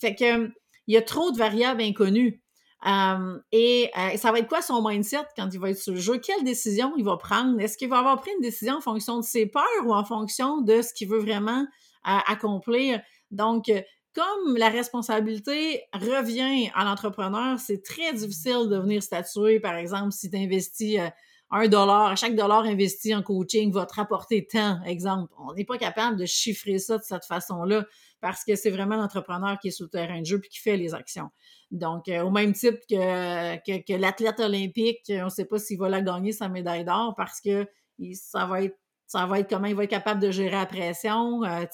Fait 0.00 0.14
que 0.14 0.50
il 0.88 0.94
y 0.94 0.96
a 0.96 1.02
trop 1.02 1.30
de 1.30 1.38
variables 1.38 1.82
inconnues. 1.82 2.40
Euh, 2.84 3.38
et 3.52 3.90
euh, 3.96 4.16
ça 4.16 4.32
va 4.32 4.40
être 4.40 4.48
quoi 4.48 4.60
son 4.60 4.86
mindset 4.86 5.24
quand 5.36 5.48
il 5.52 5.60
va 5.60 5.70
être 5.70 5.78
sur 5.78 5.92
le 5.92 6.00
jeu? 6.00 6.18
Quelle 6.18 6.42
décision 6.42 6.92
il 6.96 7.04
va 7.04 7.16
prendre? 7.16 7.60
Est-ce 7.60 7.76
qu'il 7.76 7.88
va 7.88 7.98
avoir 7.98 8.20
pris 8.20 8.32
une 8.32 8.42
décision 8.42 8.76
en 8.76 8.80
fonction 8.80 9.18
de 9.18 9.24
ses 9.24 9.46
peurs 9.46 9.62
ou 9.84 9.94
en 9.94 10.04
fonction 10.04 10.60
de 10.60 10.82
ce 10.82 10.92
qu'il 10.92 11.08
veut 11.08 11.20
vraiment 11.20 11.60
euh, 12.08 12.18
accomplir? 12.26 13.00
Donc, 13.30 13.70
comme 14.14 14.56
la 14.56 14.68
responsabilité 14.68 15.84
revient 15.92 16.70
à 16.74 16.84
l'entrepreneur, 16.84 17.58
c'est 17.58 17.82
très 17.82 18.12
difficile 18.12 18.68
de 18.70 18.76
venir 18.78 19.02
statuer, 19.02 19.60
par 19.60 19.74
exemple, 19.74 20.12
si 20.12 20.30
tu 20.30 20.36
investis 20.36 20.98
euh, 20.98 21.08
un 21.50 21.68
dollar, 21.68 22.16
chaque 22.16 22.34
dollar 22.34 22.64
investi 22.64 23.14
en 23.14 23.22
coaching 23.22 23.72
va 23.72 23.86
te 23.86 23.94
rapporter 23.94 24.46
tant, 24.46 24.82
exemple. 24.84 25.32
On 25.38 25.52
n'est 25.54 25.64
pas 25.64 25.78
capable 25.78 26.16
de 26.16 26.24
chiffrer 26.24 26.78
ça 26.78 26.98
de 26.98 27.02
cette 27.02 27.26
façon-là 27.26 27.84
parce 28.20 28.44
que 28.44 28.54
c'est 28.54 28.70
vraiment 28.70 28.96
l'entrepreneur 28.96 29.58
qui 29.58 29.68
est 29.68 29.72
sur 29.72 29.84
le 29.84 29.90
terrain 29.90 30.20
de 30.20 30.26
jeu 30.26 30.40
puis 30.40 30.48
qui 30.48 30.60
fait 30.60 30.76
les 30.76 30.94
actions. 30.94 31.28
Donc, 31.70 32.08
euh, 32.08 32.22
au 32.22 32.30
même 32.30 32.52
type 32.52 32.78
que, 32.88 33.56
que, 33.80 33.92
l'athlète 33.94 34.40
olympique, 34.40 35.00
on 35.10 35.24
ne 35.24 35.30
sait 35.30 35.44
pas 35.44 35.58
s'il 35.58 35.78
va 35.78 35.88
la 35.88 36.00
gagner 36.00 36.32
sa 36.32 36.48
médaille 36.48 36.84
d'or 36.84 37.14
parce 37.16 37.40
que 37.40 37.66
ça 38.14 38.46
va 38.46 38.62
être 38.62 38.78
ça 39.06 39.26
va 39.26 39.40
être 39.40 39.48
comment 39.48 39.66
il 39.66 39.74
va 39.74 39.84
être 39.84 39.90
capable 39.90 40.20
de 40.20 40.30
gérer 40.30 40.56
la 40.56 40.66
pression, 40.66 41.44
euh, 41.44 41.64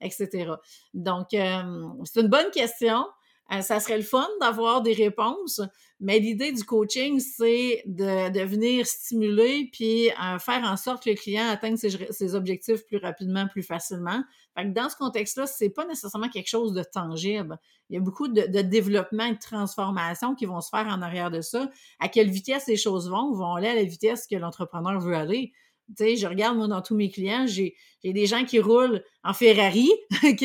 etc. 0.00 0.50
Donc, 0.92 1.32
euh, 1.32 1.62
c'est 2.04 2.20
une 2.20 2.28
bonne 2.28 2.50
question. 2.50 3.06
Euh, 3.52 3.60
ça 3.60 3.80
serait 3.80 3.96
le 3.96 4.04
fun 4.04 4.28
d'avoir 4.40 4.82
des 4.82 4.92
réponses, 4.92 5.60
mais 6.00 6.18
l'idée 6.18 6.52
du 6.52 6.64
coaching, 6.64 7.18
c'est 7.18 7.82
de, 7.86 8.44
venir 8.44 8.86
stimuler 8.86 9.68
puis 9.72 10.08
faire 10.38 10.62
en 10.64 10.76
sorte 10.76 11.02
que 11.04 11.10
le 11.10 11.16
client 11.16 11.48
atteigne 11.48 11.76
ses, 11.76 12.34
objectifs 12.34 12.84
plus 12.86 12.98
rapidement, 12.98 13.48
plus 13.48 13.62
facilement. 13.62 14.22
Fait 14.56 14.64
que 14.64 14.72
dans 14.74 14.88
ce 14.88 14.96
contexte-là, 14.96 15.46
c'est 15.46 15.70
pas 15.70 15.86
nécessairement 15.86 16.28
quelque 16.28 16.48
chose 16.48 16.72
de 16.72 16.82
tangible. 16.82 17.58
Il 17.90 17.94
y 17.94 17.98
a 17.98 18.00
beaucoup 18.00 18.28
de, 18.28 18.42
de, 18.42 18.60
développement 18.60 19.24
et 19.24 19.32
de 19.32 19.38
transformation 19.38 20.34
qui 20.34 20.46
vont 20.46 20.60
se 20.60 20.68
faire 20.68 20.86
en 20.86 21.02
arrière 21.02 21.30
de 21.30 21.40
ça. 21.40 21.70
À 22.00 22.08
quelle 22.08 22.30
vitesse 22.30 22.66
les 22.68 22.76
choses 22.76 23.10
vont? 23.10 23.32
Vont 23.32 23.54
aller 23.54 23.68
à 23.68 23.74
la 23.74 23.84
vitesse 23.84 24.26
que 24.26 24.36
l'entrepreneur 24.36 25.00
veut 25.00 25.14
aller. 25.14 25.52
Tu 25.96 26.16
je 26.16 26.26
regarde, 26.26 26.56
moi, 26.56 26.68
dans 26.68 26.82
tous 26.82 26.94
mes 26.94 27.10
clients, 27.10 27.46
j'ai 27.46 27.74
des 28.04 28.26
gens 28.26 28.44
qui 28.44 28.60
roulent 28.60 29.02
en 29.24 29.32
Ferrari, 29.32 29.90
OK? 30.24 30.44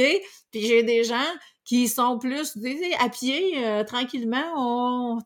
Puis 0.52 0.62
j'ai 0.62 0.84
des 0.84 1.04
gens 1.04 1.26
qui 1.64 1.88
sont 1.88 2.18
plus 2.18 2.58
à 3.00 3.10
pied, 3.10 3.66
euh, 3.66 3.84
tranquillement, 3.84 4.54
on, 4.56 5.20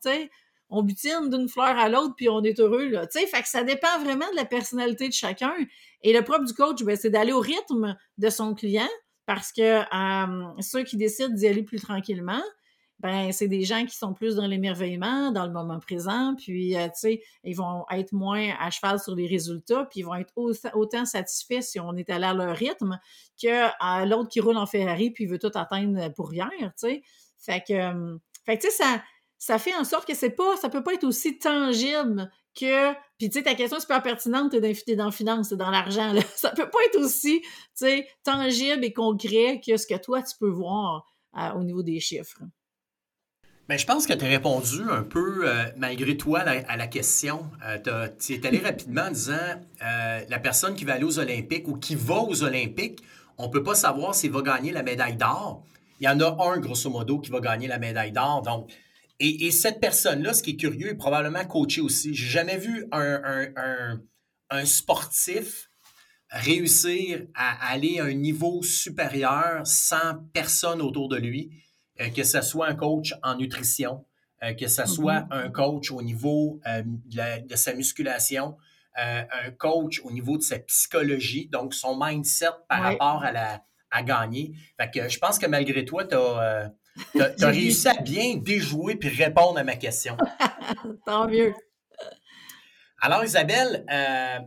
on 0.70 0.82
butine 0.82 1.30
d'une 1.30 1.48
fleur 1.48 1.78
à 1.78 1.88
l'autre, 1.88 2.14
puis 2.16 2.28
on 2.28 2.42
est 2.42 2.58
heureux, 2.58 2.88
là. 2.88 3.06
Tu 3.06 3.20
sais, 3.20 3.26
fait 3.26 3.42
que 3.42 3.48
ça 3.48 3.62
dépend 3.62 3.98
vraiment 4.00 4.28
de 4.30 4.36
la 4.36 4.44
personnalité 4.44 5.08
de 5.08 5.12
chacun. 5.12 5.52
Et 6.02 6.12
le 6.12 6.24
propre 6.24 6.44
du 6.44 6.52
coach, 6.52 6.82
ben, 6.82 6.96
c'est 6.96 7.10
d'aller 7.10 7.32
au 7.32 7.40
rythme 7.40 7.96
de 8.18 8.30
son 8.30 8.54
client, 8.54 8.88
parce 9.26 9.52
que 9.52 9.62
euh, 9.62 10.60
ceux 10.60 10.82
qui 10.82 10.96
décident 10.96 11.32
d'y 11.34 11.46
aller 11.46 11.62
plus 11.62 11.80
tranquillement, 11.80 12.42
ben 13.02 13.32
c'est 13.32 13.48
des 13.48 13.64
gens 13.64 13.84
qui 13.84 13.96
sont 13.96 14.14
plus 14.14 14.36
dans 14.36 14.46
l'émerveillement, 14.46 15.32
dans 15.32 15.44
le 15.44 15.52
moment 15.52 15.80
présent, 15.80 16.36
puis 16.36 16.76
euh, 16.76 16.84
tu 16.86 16.92
sais, 16.94 17.22
ils 17.42 17.56
vont 17.56 17.84
être 17.90 18.12
moins 18.12 18.54
à 18.60 18.70
cheval 18.70 19.00
sur 19.00 19.16
les 19.16 19.26
résultats, 19.26 19.86
puis 19.90 20.00
ils 20.00 20.02
vont 20.04 20.14
être 20.14 20.32
autant 20.36 21.04
satisfaits 21.04 21.62
si 21.62 21.80
on 21.80 21.96
est 21.96 22.08
allé 22.10 22.26
à 22.26 22.32
leur 22.32 22.56
rythme 22.56 23.00
que 23.42 23.48
euh, 23.48 24.06
l'autre 24.06 24.28
qui 24.28 24.38
roule 24.40 24.56
en 24.56 24.66
Ferrari 24.66 25.10
puis 25.10 25.26
veut 25.26 25.40
tout 25.40 25.50
atteindre 25.54 26.14
pour 26.14 26.30
rien, 26.30 26.48
tu 26.78 27.02
sais. 27.36 27.60
Que, 27.66 27.72
euh, 27.72 28.18
fait 28.46 28.58
tu 28.58 28.70
sais, 28.70 28.84
ça, 28.84 29.02
ça 29.36 29.58
fait 29.58 29.74
en 29.74 29.82
sorte 29.82 30.06
que 30.06 30.14
c'est 30.14 30.30
pas, 30.30 30.56
ça 30.56 30.68
peut 30.68 30.84
pas 30.84 30.94
être 30.94 31.04
aussi 31.04 31.40
tangible 31.40 32.30
que, 32.54 32.92
puis 33.18 33.30
tu 33.30 33.38
sais, 33.38 33.42
ta 33.42 33.56
question 33.56 33.78
est 33.78 33.80
super 33.80 34.02
pertinente, 34.04 34.52
t'es 34.52 34.60
dans, 34.94 35.04
dans 35.04 35.10
finance, 35.10 35.48
c'est 35.48 35.56
dans 35.56 35.70
l'argent, 35.70 36.12
là. 36.12 36.20
Ça 36.36 36.50
peut 36.50 36.70
pas 36.70 36.78
être 36.86 37.00
aussi, 37.00 37.40
tu 37.40 37.48
sais, 37.74 38.06
tangible 38.22 38.84
et 38.84 38.92
concret 38.92 39.60
que 39.66 39.76
ce 39.76 39.88
que 39.88 39.98
toi, 39.98 40.22
tu 40.22 40.36
peux 40.38 40.50
voir 40.50 41.04
au 41.56 41.64
niveau 41.64 41.82
des 41.82 41.98
chiffres. 41.98 42.42
Ben, 43.68 43.78
je 43.78 43.86
pense 43.86 44.08
que 44.08 44.12
tu 44.12 44.24
as 44.24 44.28
répondu 44.28 44.82
un 44.90 45.04
peu, 45.04 45.48
euh, 45.48 45.64
malgré 45.76 46.16
toi, 46.16 46.40
à 46.40 46.76
la, 46.76 46.86
question. 46.88 47.48
Euh, 47.64 48.08
tu 48.18 48.34
es 48.34 48.44
allé 48.46 48.58
rapidement 48.58 49.02
en 49.02 49.10
disant 49.12 49.34
euh, 49.82 50.20
la 50.28 50.38
personne 50.40 50.74
qui 50.74 50.84
va 50.84 50.94
aller 50.94 51.04
aux 51.04 51.20
Olympiques 51.20 51.68
ou 51.68 51.76
qui 51.76 51.94
va 51.94 52.16
aux 52.16 52.42
Olympiques, 52.42 53.00
on 53.38 53.46
ne 53.46 53.52
peut 53.52 53.62
pas 53.62 53.76
savoir 53.76 54.16
s'il 54.16 54.32
va 54.32 54.42
gagner 54.42 54.72
la 54.72 54.82
médaille 54.82 55.16
d'or. 55.16 55.64
Il 56.00 56.06
y 56.06 56.08
en 56.08 56.18
a 56.20 56.36
un, 56.44 56.58
grosso 56.58 56.90
modo, 56.90 57.20
qui 57.20 57.30
va 57.30 57.38
gagner 57.38 57.68
la 57.68 57.78
médaille 57.78 58.10
d'or. 58.10 58.42
Donc, 58.42 58.72
et, 59.20 59.52
cette 59.52 59.78
personne-là, 59.78 60.34
ce 60.34 60.42
qui 60.42 60.50
est 60.50 60.56
curieux, 60.56 60.88
est 60.88 60.94
probablement 60.96 61.44
coaché 61.44 61.80
aussi. 61.80 62.12
J'ai 62.12 62.26
jamais 62.26 62.58
vu 62.58 62.86
un, 62.90 64.00
sportif 64.64 65.70
réussir 66.30 67.26
à 67.34 67.70
aller 67.70 68.00
à 68.00 68.04
un 68.06 68.14
niveau 68.14 68.62
supérieur 68.62 69.64
sans 69.64 70.16
personne 70.32 70.82
autour 70.82 71.08
de 71.08 71.16
lui, 71.16 71.61
que 71.98 72.24
ce 72.24 72.40
soit 72.40 72.68
un 72.68 72.74
coach 72.74 73.14
en 73.22 73.36
nutrition, 73.36 74.04
euh, 74.42 74.54
que 74.54 74.68
ce 74.68 74.86
soit 74.86 75.20
mm-hmm. 75.20 75.46
un 75.46 75.50
coach 75.50 75.90
au 75.90 76.02
niveau 76.02 76.60
euh, 76.66 76.82
de, 76.84 77.56
sa 77.56 77.74
musculation, 77.74 78.56
un 78.94 79.50
coach 79.56 80.02
au 80.04 80.10
niveau 80.10 80.36
de 80.36 80.42
sa 80.42 80.58
psychologie, 80.58 81.48
donc 81.48 81.72
son 81.72 81.98
mindset 81.98 82.50
par 82.68 82.82
rapport 82.82 83.24
à 83.24 83.32
la 83.32 83.62
à 83.92 84.02
gagner. 84.02 84.52
Fait 84.80 84.90
que 84.90 85.08
je 85.08 85.18
pense 85.18 85.38
que 85.38 85.46
malgré 85.46 85.84
toi, 85.84 86.04
tu 86.04 86.16
as, 86.16 86.72
réussi 87.46 87.88
à 87.88 88.00
bien 88.00 88.36
déjouer 88.36 88.96
puis 88.96 89.10
répondre 89.10 89.58
à 89.58 89.64
ma 89.64 89.76
question. 89.76 90.16
Tant 91.06 91.28
mieux. 91.28 91.54
Alors, 93.00 93.24
Isabelle, 93.24 93.84
euh, 93.90 94.38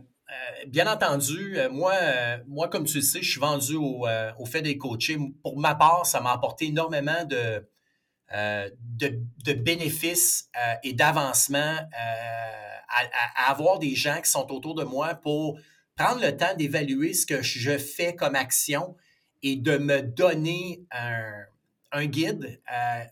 bien 0.66 0.90
entendu, 0.90 1.58
euh, 1.58 1.70
moi, 1.70 1.94
euh, 1.94 2.38
moi, 2.46 2.68
comme 2.68 2.84
tu 2.84 2.96
le 2.96 3.02
sais, 3.02 3.22
je 3.22 3.30
suis 3.30 3.40
vendu 3.40 3.76
au, 3.76 4.06
fait 4.46 4.62
des 4.62 4.78
coachés. 4.78 5.18
Pour 5.42 5.58
ma 5.58 5.74
part, 5.74 6.06
ça 6.06 6.20
m'a 6.20 6.32
apporté 6.32 6.66
énormément 6.66 7.24
de, 7.24 7.66
de, 8.32 9.52
bénéfices 9.52 10.50
et 10.82 10.92
d'avancement 10.92 11.76
à, 12.88 13.50
avoir 13.50 13.78
des 13.78 13.94
gens 13.94 14.20
qui 14.22 14.30
sont 14.30 14.50
autour 14.52 14.74
de 14.74 14.84
moi 14.84 15.14
pour 15.14 15.58
prendre 15.96 16.20
le 16.20 16.36
temps 16.36 16.54
d'évaluer 16.56 17.14
ce 17.14 17.26
que 17.26 17.42
je 17.42 17.78
fais 17.78 18.14
comme 18.14 18.34
action 18.34 18.96
et 19.42 19.56
de 19.56 19.78
me 19.78 20.02
donner 20.02 20.84
un, 20.90 21.30
un 21.96 22.06
guide 22.06 22.60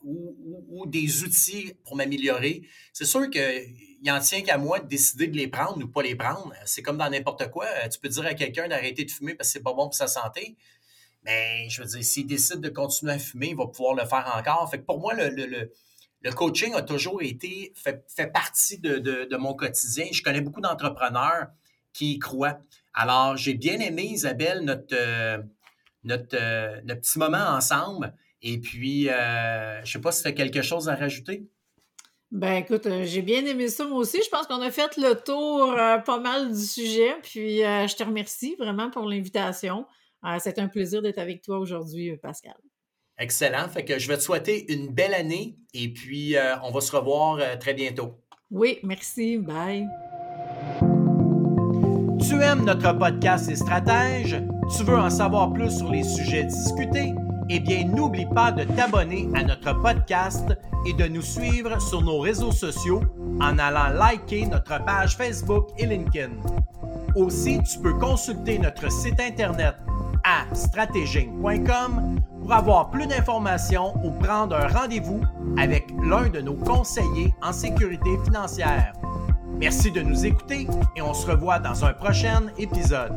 ou, 0.02 0.84
des 0.86 1.24
outils 1.24 1.74
pour 1.84 1.96
m'améliorer. 1.96 2.62
C'est 2.92 3.06
sûr 3.06 3.30
que 3.30 3.64
il 4.04 4.12
en 4.12 4.20
tient 4.20 4.42
qu'à 4.42 4.58
moi 4.58 4.80
de 4.80 4.86
décider 4.86 5.28
de 5.28 5.36
les 5.36 5.48
prendre 5.48 5.82
ou 5.82 5.88
pas 5.88 6.02
les 6.02 6.14
prendre. 6.14 6.52
C'est 6.66 6.82
comme 6.82 6.98
dans 6.98 7.08
n'importe 7.08 7.50
quoi. 7.50 7.64
Euh, 7.64 7.88
tu 7.88 7.98
peux 7.98 8.08
dire 8.08 8.26
à 8.26 8.34
quelqu'un 8.34 8.68
d'arrêter 8.68 9.06
de 9.06 9.10
fumer 9.10 9.34
parce 9.34 9.48
que 9.48 9.52
c'est 9.54 9.62
pas 9.62 9.72
bon 9.72 9.84
pour 9.86 9.94
sa 9.94 10.08
santé. 10.08 10.56
Mais 11.24 11.66
je 11.70 11.80
veux 11.80 11.88
dire, 11.88 12.04
s'il 12.04 12.26
décide 12.26 12.60
de 12.60 12.68
continuer 12.68 13.12
à 13.12 13.18
fumer, 13.18 13.48
il 13.48 13.56
va 13.56 13.66
pouvoir 13.66 13.94
le 13.94 14.04
faire 14.04 14.30
encore. 14.36 14.70
Fait 14.70 14.78
que 14.78 14.84
pour 14.84 15.00
moi, 15.00 15.14
le, 15.14 15.30
le, 15.30 16.32
coaching 16.32 16.74
a 16.74 16.82
toujours 16.82 17.22
été, 17.22 17.72
fait, 17.74 18.04
fait 18.14 18.26
partie 18.26 18.78
de, 18.78 18.98
de, 18.98 19.36
mon 19.36 19.54
quotidien. 19.54 20.04
Je 20.12 20.22
connais 20.22 20.42
beaucoup 20.42 20.60
d'entrepreneurs 20.60 21.46
qui 21.94 22.12
y 22.14 22.18
croient. 22.18 22.58
Alors, 22.92 23.38
j'ai 23.38 23.54
bien 23.54 23.80
aimé, 23.80 24.02
Isabelle, 24.02 24.60
notre, 24.60 24.94
euh, 24.94 25.38
notre, 26.04 26.36
euh, 26.38 26.80
notre, 26.84 27.00
petit 27.00 27.18
moment 27.18 27.48
ensemble. 27.48 28.14
Et 28.44 28.60
puis, 28.60 29.06
je 29.06 29.80
ne 29.80 29.86
sais 29.86 30.00
pas 30.00 30.12
si 30.12 30.22
tu 30.22 30.28
as 30.28 30.32
quelque 30.32 30.62
chose 30.62 30.88
à 30.88 30.94
rajouter. 30.94 31.48
Ben 32.34 32.54
écoute, 32.54 32.86
euh, 32.86 33.04
j'ai 33.04 33.22
bien 33.22 33.46
aimé 33.46 33.68
ça 33.68 33.86
moi 33.86 33.98
aussi. 33.98 34.20
Je 34.20 34.28
pense 34.28 34.48
qu'on 34.48 34.60
a 34.60 34.72
fait 34.72 34.96
le 34.96 35.14
tour 35.14 35.70
euh, 35.70 35.98
pas 35.98 36.18
mal 36.18 36.52
du 36.52 36.66
sujet. 36.66 37.14
Puis 37.22 37.62
euh, 37.62 37.86
je 37.86 37.94
te 37.94 38.02
remercie 38.02 38.56
vraiment 38.58 38.90
pour 38.90 39.08
l'invitation. 39.08 39.86
C'est 40.38 40.58
un 40.58 40.68
plaisir 40.68 41.02
d'être 41.02 41.18
avec 41.18 41.42
toi 41.42 41.58
aujourd'hui, 41.58 42.16
Pascal. 42.16 42.56
Excellent. 43.18 43.68
Fait 43.68 43.84
que 43.84 43.98
je 43.98 44.08
vais 44.08 44.16
te 44.16 44.22
souhaiter 44.22 44.72
une 44.72 44.88
belle 44.88 45.12
année 45.12 45.58
et 45.74 45.92
puis 45.92 46.34
on 46.62 46.70
va 46.70 46.80
se 46.80 46.96
revoir 46.96 47.58
très 47.58 47.74
bientôt. 47.74 48.14
Oui, 48.50 48.78
merci. 48.82 49.36
Bye. 49.36 49.86
Tu 52.26 52.40
aimes 52.42 52.64
notre 52.64 52.96
podcast 52.98 53.50
et 53.50 53.56
stratèges? 53.56 54.42
Tu 54.74 54.82
veux 54.84 54.96
en 54.96 55.10
savoir 55.10 55.52
plus 55.52 55.76
sur 55.76 55.92
les 55.92 56.04
sujets 56.04 56.44
discutés? 56.44 57.12
Eh 57.50 57.60
bien, 57.60 57.84
n'oublie 57.84 58.26
pas 58.26 58.52
de 58.52 58.64
t'abonner 58.64 59.28
à 59.34 59.42
notre 59.42 59.72
podcast 59.80 60.56
et 60.86 60.92
de 60.94 61.06
nous 61.06 61.22
suivre 61.22 61.80
sur 61.80 62.02
nos 62.02 62.18
réseaux 62.18 62.52
sociaux 62.52 63.02
en 63.40 63.58
allant 63.58 63.88
liker 63.98 64.46
notre 64.46 64.82
page 64.84 65.16
Facebook 65.16 65.68
et 65.78 65.86
LinkedIn. 65.86 66.32
Aussi, 67.14 67.60
tu 67.62 67.78
peux 67.78 67.94
consulter 67.94 68.58
notre 68.58 68.90
site 68.90 69.20
internet 69.20 69.74
à 70.24 70.54
stratéging.com 70.54 72.20
pour 72.40 72.52
avoir 72.52 72.90
plus 72.90 73.06
d'informations 73.06 73.94
ou 74.04 74.10
prendre 74.10 74.56
un 74.56 74.68
rendez-vous 74.68 75.20
avec 75.58 75.86
l'un 76.02 76.28
de 76.28 76.40
nos 76.40 76.54
conseillers 76.54 77.34
en 77.42 77.52
sécurité 77.52 78.10
financière. 78.24 78.92
Merci 79.58 79.90
de 79.90 80.00
nous 80.00 80.26
écouter 80.26 80.66
et 80.96 81.02
on 81.02 81.14
se 81.14 81.26
revoit 81.26 81.58
dans 81.58 81.84
un 81.84 81.92
prochain 81.92 82.44
épisode. 82.58 83.12